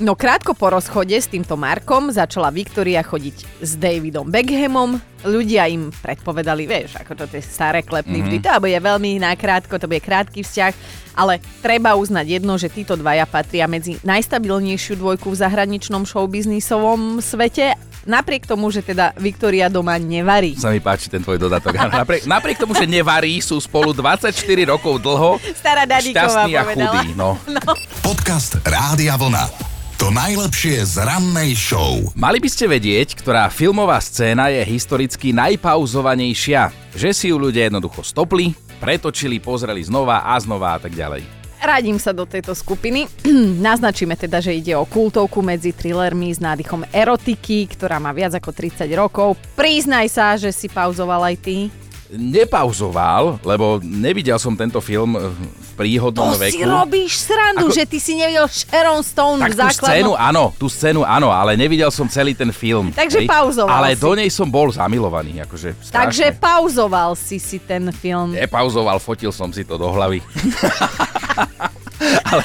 No 0.00 0.16
krátko 0.16 0.56
po 0.56 0.72
rozchode 0.72 1.12
s 1.12 1.28
týmto 1.28 1.54
Markom 1.54 2.08
začala 2.08 2.48
Viktória 2.48 3.04
chodiť 3.04 3.60
s 3.60 3.76
Davidom 3.76 4.26
Beckhamom. 4.32 4.96
Ľudia 5.24 5.68
im 5.68 5.92
predpovedali, 5.92 6.64
vieš, 6.64 6.96
ako 6.96 7.12
to 7.12 7.24
tie 7.28 7.44
staré 7.44 7.84
klepny 7.84 8.20
Mhm. 8.20 8.24
vždy, 8.24 8.36
to 8.40 8.50
bude 8.58 8.78
veľmi 8.80 9.10
nakrátko, 9.20 9.76
to 9.76 9.84
bude 9.84 10.00
krátky 10.00 10.40
vzťah, 10.40 10.72
ale 11.14 11.38
treba 11.60 11.92
uznať 11.94 12.26
jedno, 12.40 12.56
že 12.56 12.72
títo 12.72 12.96
dvaja 12.96 13.28
patria 13.28 13.68
medzi 13.68 14.00
najstabilnejšiu 14.00 14.96
dvojku 14.96 15.28
v 15.28 15.40
zahraničnom 15.40 16.04
showbiznisovom 16.04 17.20
svete. 17.20 17.76
Napriek 18.04 18.44
tomu, 18.44 18.68
že 18.68 18.84
teda 18.84 19.16
Viktória 19.16 19.72
doma 19.72 19.96
nevarí. 19.96 20.56
Sa 20.56 20.70
mi 20.70 20.80
páči 20.80 21.08
ten 21.08 21.24
tvoj 21.24 21.40
dodatok. 21.40 21.72
Napriek, 21.74 22.28
napriek 22.28 22.56
tomu, 22.60 22.76
že 22.76 22.84
nevarí, 22.84 23.40
sú 23.40 23.56
spolu 23.58 23.96
24 23.96 24.32
rokov 24.68 25.00
dlho, 25.00 25.40
Stará 25.56 25.88
Dadíková 25.88 26.44
a 26.44 26.64
povedala. 26.64 27.00
chudý. 27.00 27.16
No. 27.16 27.36
Podcast 28.04 28.60
Rádia 28.62 29.16
Vlna. 29.16 29.74
To 29.96 30.10
najlepšie 30.10 30.84
z 30.84 31.00
rannej 31.06 31.54
show. 31.54 32.02
Mali 32.18 32.42
by 32.42 32.48
ste 32.50 32.66
vedieť, 32.68 33.14
ktorá 33.14 33.48
filmová 33.48 33.96
scéna 34.02 34.50
je 34.50 34.60
historicky 34.66 35.30
najpauzovanejšia. 35.32 36.68
Že 36.92 37.10
si 37.14 37.26
ju 37.30 37.38
ľudia 37.38 37.70
jednoducho 37.70 38.02
stopli, 38.02 38.52
pretočili, 38.82 39.38
pozreli 39.38 39.80
znova 39.86 40.26
a 40.26 40.34
znova 40.42 40.76
a 40.76 40.82
tak 40.82 40.92
ďalej. 40.92 41.43
Radím 41.64 41.96
sa 41.96 42.12
do 42.12 42.28
tejto 42.28 42.52
skupiny. 42.52 43.08
Naznačíme 43.64 44.20
teda, 44.20 44.44
že 44.44 44.52
ide 44.52 44.76
o 44.76 44.84
kultovku 44.84 45.40
medzi 45.40 45.72
thrillermi 45.72 46.28
s 46.28 46.36
nádychom 46.36 46.84
erotiky, 46.92 47.64
ktorá 47.72 47.96
má 47.96 48.12
viac 48.12 48.36
ako 48.36 48.52
30 48.52 48.84
rokov. 48.92 49.40
Priznaj 49.56 50.12
sa, 50.12 50.36
že 50.36 50.52
si 50.52 50.68
pauzoval 50.68 51.24
aj 51.24 51.36
ty. 51.40 51.72
Nepauzoval, 52.12 53.40
lebo 53.40 53.80
nevidel 53.80 54.36
som 54.36 54.52
tento 54.52 54.76
film 54.84 55.16
eh, 55.16 55.24
príhodnom 55.74 56.32
To 56.32 56.38
veku. 56.38 56.54
si 56.54 56.62
robíš 56.62 57.12
srandu, 57.20 57.66
Ako- 57.68 57.74
že 57.74 57.82
ty 57.84 57.98
si 57.98 58.14
nevidel 58.14 58.46
Sharon 58.46 59.02
Stone 59.02 59.38
Tak 59.42 59.50
v 59.50 59.52
tú 59.52 59.58
scénu 59.58 60.10
základnom... 60.14 60.16
áno, 60.16 60.42
tú 60.54 60.66
scénu 60.66 61.00
áno, 61.02 61.28
ale 61.28 61.54
nevidel 61.54 61.90
som 61.90 62.06
celý 62.06 62.32
ten 62.32 62.48
film. 62.48 62.88
Takže 62.90 63.20
hej. 63.20 63.28
pauzoval 63.28 63.74
Ale 63.74 63.92
si. 63.92 64.00
do 64.00 64.10
nej 64.14 64.28
som 64.30 64.46
bol 64.46 64.70
zamilovaný, 64.70 65.42
akože 65.42 65.74
Takže 65.90 66.30
strašne. 66.30 66.38
pauzoval 66.38 67.10
si 67.12 67.36
si 67.36 67.58
ten 67.58 67.90
film. 67.90 68.32
Nepauzoval, 68.32 68.96
fotil 68.96 69.28
som 69.28 69.50
si 69.50 69.60
to 69.62 69.74
do 69.74 69.90
hlavy. 69.90 70.22
ale... 72.30 72.42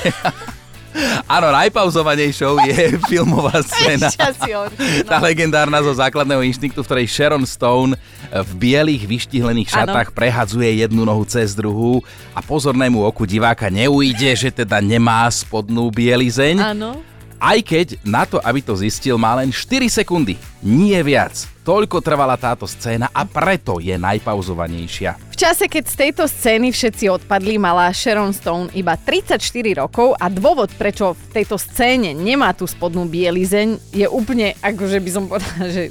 Áno, 1.29 1.53
najpauzovanejšou 1.53 2.57
je 2.65 2.97
filmová 3.11 3.61
scéna. 3.61 4.09
No. 4.09 4.65
Tá 5.05 5.21
legendárna 5.21 5.77
zo 5.85 5.93
základného 5.93 6.41
inštinktu, 6.41 6.81
v 6.81 6.87
ktorej 6.87 7.07
Sharon 7.07 7.45
Stone 7.45 7.93
v 8.29 8.51
bielých 8.57 9.05
vyštihlených 9.09 9.69
šatách 9.69 10.13
prehadzuje 10.13 10.85
jednu 10.85 11.05
nohu 11.05 11.25
cez 11.25 11.57
druhú 11.57 12.01
a 12.33 12.41
pozornému 12.41 13.01
oku 13.05 13.25
diváka 13.25 13.69
neujde, 13.69 14.29
že 14.37 14.49
teda 14.49 14.81
nemá 14.81 15.25
spodnú 15.29 15.89
bielizeň. 15.89 16.55
Áno. 16.61 17.08
Aj 17.39 17.55
keď 17.63 17.95
na 18.03 18.27
to, 18.27 18.37
aby 18.43 18.59
to 18.59 18.75
zistil, 18.75 19.15
má 19.15 19.31
len 19.39 19.47
4 19.47 19.87
sekundy. 19.87 20.35
Nie 20.59 20.99
viac. 21.01 21.47
Toľko 21.63 22.03
trvala 22.03 22.35
táto 22.35 22.67
scéna 22.67 23.07
a 23.15 23.23
preto 23.23 23.79
je 23.79 23.95
najpauzovanejšia. 23.95 25.15
V 25.31 25.35
čase, 25.39 25.71
keď 25.71 25.83
z 25.87 25.95
tejto 25.95 26.23
scény 26.27 26.67
všetci 26.75 27.07
odpadli, 27.07 27.55
mala 27.55 27.87
Sharon 27.95 28.35
Stone 28.35 28.75
iba 28.75 28.99
34 28.99 29.39
rokov 29.79 30.19
a 30.19 30.27
dôvod, 30.27 30.67
prečo 30.75 31.15
v 31.15 31.25
tejto 31.31 31.55
scéne 31.55 32.11
nemá 32.11 32.51
tú 32.51 32.67
spodnú 32.67 33.07
bielizeň, 33.07 33.95
je 33.95 34.03
úplne, 34.03 34.51
akože 34.59 34.99
by 34.99 35.09
som 35.09 35.23
povedala, 35.31 35.65
že 35.71 35.83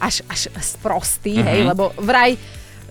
až, 0.00 0.20
až 0.28 0.52
sprostý, 0.60 1.40
mm-hmm. 1.40 1.48
hej, 1.48 1.60
Mhm. 1.64 1.68
lebo 1.72 1.84
vraj 1.96 2.36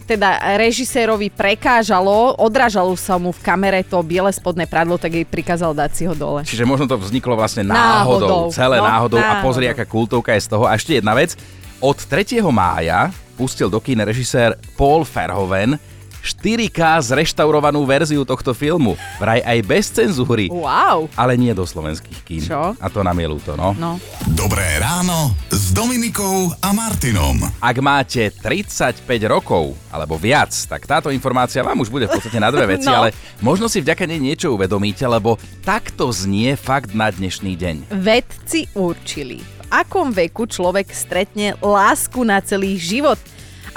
teda 0.10 0.58
režisérovi 0.58 1.30
prekážalo, 1.30 2.34
odražalo 2.41 2.98
sa 2.98 3.22
mu 3.22 3.30
v 3.30 3.38
kamere 3.39 3.86
to 3.86 4.02
biele 4.02 4.34
spodné 4.34 4.65
pradlo, 4.65 4.98
tak 4.98 5.13
jej 5.13 5.22
prikázal 5.22 5.78
dať 5.78 5.91
si 5.93 6.04
ho 6.10 6.17
dole. 6.17 6.41
Čiže 6.41 6.65
možno 6.65 6.89
to 6.89 6.98
vzniklo 6.98 7.38
vlastne 7.38 7.62
Náhodou. 7.62 8.26
náhodou, 8.26 8.41
celé 8.50 8.82
No, 8.82 8.89
náhodou, 8.89 9.22
a 9.22 9.38
náhodou. 9.38 9.45
pozri, 9.45 9.69
aká 9.69 9.86
kultovka 9.86 10.34
je 10.34 10.41
z 10.41 10.50
toho. 10.50 10.65
A 10.65 10.74
ešte 10.74 10.98
jedna 10.98 11.13
vec, 11.13 11.38
od 11.78 11.93
3. 11.95 12.41
mája 12.50 13.13
pustil 13.38 13.69
do 13.69 13.78
kín 13.78 14.02
režisér 14.02 14.58
Paul 14.74 15.06
Verhoeven 15.06 15.78
4K 16.19 17.00
zreštaurovanú 17.00 17.80
verziu 17.88 18.28
tohto 18.28 18.52
filmu. 18.52 19.00
Vraj 19.15 19.39
aj 19.39 19.60
bez 19.63 19.88
cenzúry. 19.88 20.52
Wow. 20.52 21.08
Ale 21.15 21.39
nie 21.39 21.56
do 21.56 21.63
slovenských 21.63 22.19
kín. 22.28 22.43
Čo? 22.43 22.76
A 22.76 22.86
to 22.91 23.08
nám 23.08 23.15
je 23.15 23.28
ľúto, 23.30 23.56
no. 23.56 23.72
No. 23.80 23.95
Dobré 24.28 24.67
ráno 24.84 25.32
s 25.69 25.77
Dominikou 25.77 26.49
a 26.65 26.73
Martinom. 26.73 27.38
Ak 27.62 27.77
máte 27.77 28.34
35 28.34 29.05
rokov 29.29 29.77
alebo 29.93 30.17
viac, 30.17 30.49
tak 30.65 30.89
táto 30.89 31.13
informácia 31.13 31.62
vám 31.62 31.77
už 31.77 31.93
bude 31.93 32.10
v 32.10 32.17
podstate 32.17 32.41
na 32.41 32.49
dve 32.49 32.73
veci, 32.73 32.89
No. 32.89 33.05
ale 33.05 33.13
možno 33.38 33.69
si 33.69 33.77
vďaka 33.77 34.10
nej 34.10 34.17
niečo 34.17 34.49
uvedomíte, 34.49 35.05
lebo 35.05 35.38
takto 35.62 36.10
znie 36.10 36.58
fakt 36.58 36.97
na 36.97 37.13
dnešný 37.13 37.53
deň. 37.53 37.75
Vedci 38.01 38.65
určili, 38.73 39.45
v 39.45 39.62
akom 39.69 40.10
veku 40.10 40.49
človek 40.49 40.89
stretne 40.89 41.53
lásku 41.62 42.17
na 42.25 42.41
celý 42.41 42.73
život. 42.82 43.21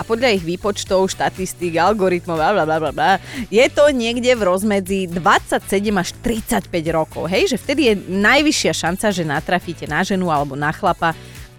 A 0.00 0.09
podľa 0.09 0.33
ich 0.33 0.40
výpočtov, 0.48 1.12
štatistík, 1.12 1.76
algoritmov, 1.76 2.40
bla, 2.40 2.57
bla, 2.57 2.64
bla, 2.64 2.78
bla, 2.81 2.92
bla, 2.96 3.12
je 3.52 3.61
to 3.68 3.92
niekde 3.92 4.33
v 4.33 4.40
rozmedzi 4.40 5.05
27 5.12 5.61
až 5.92 6.16
35 6.24 6.72
rokov. 6.88 7.28
Hej, 7.28 7.52
že 7.52 7.61
vtedy 7.61 7.92
je 7.92 7.94
najvyššia 8.09 8.72
šanca, 8.72 9.12
že 9.12 9.28
natrafíte 9.28 9.85
na 9.85 10.00
ženu 10.00 10.33
alebo 10.33 10.57
na 10.57 10.72
chlapa, 10.72 11.12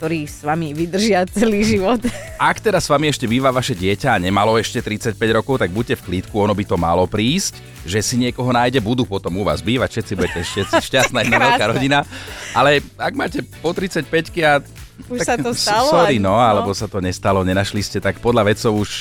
ktorí 0.04 0.28
s 0.28 0.44
vami 0.44 0.76
vydržia 0.76 1.24
celý 1.32 1.64
život. 1.64 2.04
Ak 2.36 2.60
teda 2.60 2.84
s 2.84 2.92
vami 2.92 3.08
ešte 3.08 3.24
býva 3.24 3.56
vaše 3.56 3.72
dieťa 3.72 4.20
a 4.20 4.20
nemalo 4.20 4.60
ešte 4.60 4.84
35 4.84 5.16
rokov, 5.32 5.64
tak 5.64 5.72
buďte 5.72 5.96
v 6.04 6.20
klídku, 6.20 6.44
ono 6.44 6.52
by 6.52 6.68
to 6.68 6.76
malo 6.76 7.08
prísť, 7.08 7.56
že 7.88 8.04
si 8.04 8.20
niekoho 8.20 8.52
nájde, 8.52 8.84
budú 8.84 9.08
potom 9.08 9.32
u 9.40 9.48
vás 9.48 9.64
bývať, 9.64 9.96
všetci 9.96 10.12
budete 10.20 10.44
všetci 10.44 10.76
šťastná 10.92 11.24
jedna 11.24 11.40
veľká 11.40 11.66
rodina. 11.72 12.04
Ale 12.52 12.84
ak 13.00 13.14
máte 13.16 13.48
po 13.64 13.72
35 13.72 14.04
a 14.44 14.60
Už 15.08 15.24
tak 15.24 15.28
sa 15.32 15.36
to 15.40 15.56
stalo? 15.56 15.88
Sorry, 15.88 16.20
aj- 16.20 16.26
no, 16.28 16.36
alebo 16.36 16.76
sa 16.76 16.92
to 16.92 17.00
nestalo, 17.00 17.48
nenašli 17.48 17.80
ste, 17.80 18.04
tak 18.04 18.20
podľa 18.20 18.52
vedcov 18.52 18.84
už... 18.84 18.92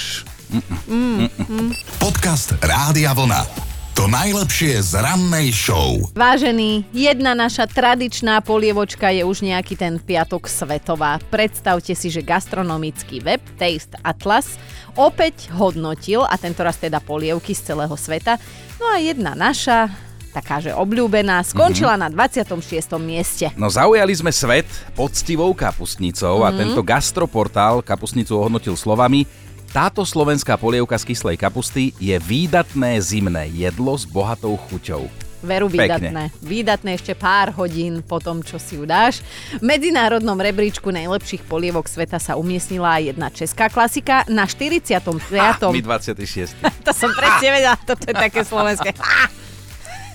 Mm, 0.87 1.27
mm. 1.27 1.99
Podcast 1.99 2.55
Rádia 2.63 3.11
Vlna. 3.11 3.72
To 3.93 4.09
najlepšie 4.09 4.81
z 4.81 5.05
rannej 5.05 5.53
show. 5.53 6.01
Vážení, 6.17 6.89
jedna 6.97 7.37
naša 7.37 7.69
tradičná 7.69 8.41
polievočka 8.41 9.13
je 9.13 9.21
už 9.21 9.45
nejaký 9.45 9.77
ten 9.77 10.01
piatok 10.01 10.49
svetová. 10.49 11.21
Predstavte 11.29 11.93
si, 11.93 12.09
že 12.09 12.25
gastronomický 12.25 13.21
web 13.21 13.45
Taste 13.61 14.01
Atlas 14.01 14.57
opäť 14.97 15.53
hodnotil, 15.53 16.25
a 16.25 16.41
tento 16.41 16.65
raz 16.65 16.81
teda 16.81 17.05
polievky 17.05 17.53
z 17.53 17.69
celého 17.69 17.93
sveta. 17.93 18.41
No 18.81 18.89
a 18.89 18.97
jedna 18.97 19.37
naša, 19.37 19.93
taká 20.33 20.65
že 20.65 20.73
obľúbená, 20.73 21.45
skončila 21.45 22.01
na 22.01 22.09
26. 22.09 22.97
mieste. 22.97 23.53
No 23.61 23.69
zaujali 23.69 24.17
sme 24.17 24.33
svet 24.33 24.65
poctivou 24.97 25.53
kapustnicou 25.53 26.41
a 26.41 26.49
Mhm. 26.49 26.57
tento 26.57 26.81
gastroportál 26.81 27.85
kapustnicu 27.85 28.41
ohodnotil 28.41 28.73
slovami 28.73 29.29
táto 29.73 30.05
slovenská 30.05 30.61
polievka 30.61 31.01
z 31.01 31.09
kyslej 31.09 31.41
kapusty 31.41 31.97
je 31.97 32.13
výdatné 32.21 33.01
zimné 33.01 33.49
jedlo 33.57 33.97
s 33.97 34.05
bohatou 34.05 34.61
chuťou. 34.69 35.09
Veru 35.41 35.67
Pekne. 35.73 35.81
výdatné. 35.81 36.25
Výdatné 36.45 36.91
ešte 36.95 37.17
pár 37.17 37.57
hodín 37.57 38.05
po 38.05 38.21
tom, 38.21 38.45
čo 38.45 38.61
si 38.61 38.77
ju 38.77 38.85
dáš. 38.85 39.25
V 39.59 39.65
medzinárodnom 39.65 40.37
rebríčku 40.37 40.93
najlepších 40.93 41.49
polievok 41.49 41.89
sveta 41.89 42.21
sa 42.21 42.37
umiestnila 42.37 43.01
aj 43.01 43.03
jedna 43.17 43.29
česká 43.33 43.67
klasika 43.73 44.29
na 44.29 44.45
45. 44.45 44.93
Ha, 45.41 45.57
my 45.59 45.81
26. 45.83 46.53
to 46.87 46.93
som 46.93 47.11
presne 47.17 47.49
vedela, 47.51 47.75
toto 47.81 48.07
je 48.07 48.15
také 48.15 48.45
slovenské. 48.45 48.93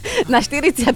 Na 0.33 0.39
45. 0.39 0.93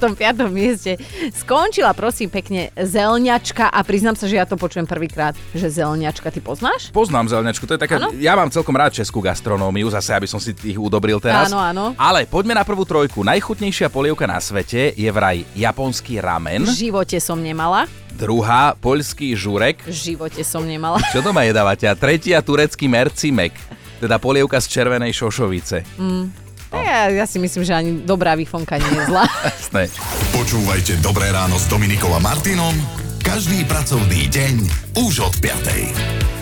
mieste 0.48 0.98
skončila, 1.34 1.92
prosím, 1.92 2.28
pekne 2.28 2.70
zelňačka 2.76 3.68
a 3.68 3.80
priznám 3.82 4.14
sa, 4.14 4.26
že 4.26 4.36
ja 4.36 4.46
to 4.46 4.56
počujem 4.56 4.84
prvýkrát, 4.84 5.34
že 5.52 5.68
zelňačka, 5.68 6.28
ty 6.28 6.40
poznáš? 6.40 6.90
Poznám 6.92 7.28
zelňačku, 7.28 7.64
to 7.64 7.76
je 7.76 7.82
taká, 7.82 7.98
Áno? 7.98 8.12
ja 8.16 8.34
mám 8.34 8.48
celkom 8.48 8.74
rád 8.74 8.94
českú 8.94 9.20
gastronómiu, 9.20 9.88
zase 9.90 10.12
aby 10.12 10.26
som 10.26 10.38
si 10.38 10.52
ich 10.64 10.76
udobril 10.76 11.18
teraz. 11.18 11.48
Áno, 11.48 11.58
áno. 11.58 11.86
Ale 11.96 12.24
poďme 12.26 12.54
na 12.54 12.64
prvú 12.64 12.84
trojku. 12.84 13.22
Najchutnejšia 13.22 13.88
polievka 13.88 14.26
na 14.26 14.38
svete 14.38 14.92
je 14.92 15.10
vraj 15.10 15.44
japonský 15.54 16.18
ramen, 16.18 16.64
V 16.64 16.90
živote 16.90 17.18
som 17.18 17.38
nemala. 17.38 17.86
druhá 18.12 18.76
poľský 18.76 19.34
žurek, 19.34 19.82
V 19.84 20.14
živote 20.14 20.42
som 20.42 20.62
nemala. 20.62 21.00
čo 21.10 21.20
doma 21.20 21.42
jedávate, 21.42 21.86
a 21.86 21.94
tretia 21.94 22.40
turecký 22.40 22.86
mercimek, 22.86 23.54
teda 23.98 24.18
polievka 24.18 24.58
z 24.58 24.68
červenej 24.70 25.14
šošovice. 25.14 25.78
Mm. 25.98 26.26
Ja, 26.72 27.12
ja 27.12 27.26
si 27.28 27.38
myslím, 27.38 27.68
že 27.68 27.76
ani 27.76 27.92
dobrá 28.08 28.36
výfonka 28.40 28.80
nie 28.80 28.92
je 28.96 29.12
zlá. 29.12 29.28
Jasné. 29.48 29.92
Počúvajte 30.32 31.04
Dobré 31.04 31.28
ráno 31.30 31.60
s 31.60 31.68
Dominikom 31.68 32.16
a 32.16 32.20
Martinom 32.24 32.74
každý 33.22 33.64
pracovný 33.70 34.28
deň 34.34 34.56
už 34.98 35.30
od 35.30 35.36
5. 35.40 36.41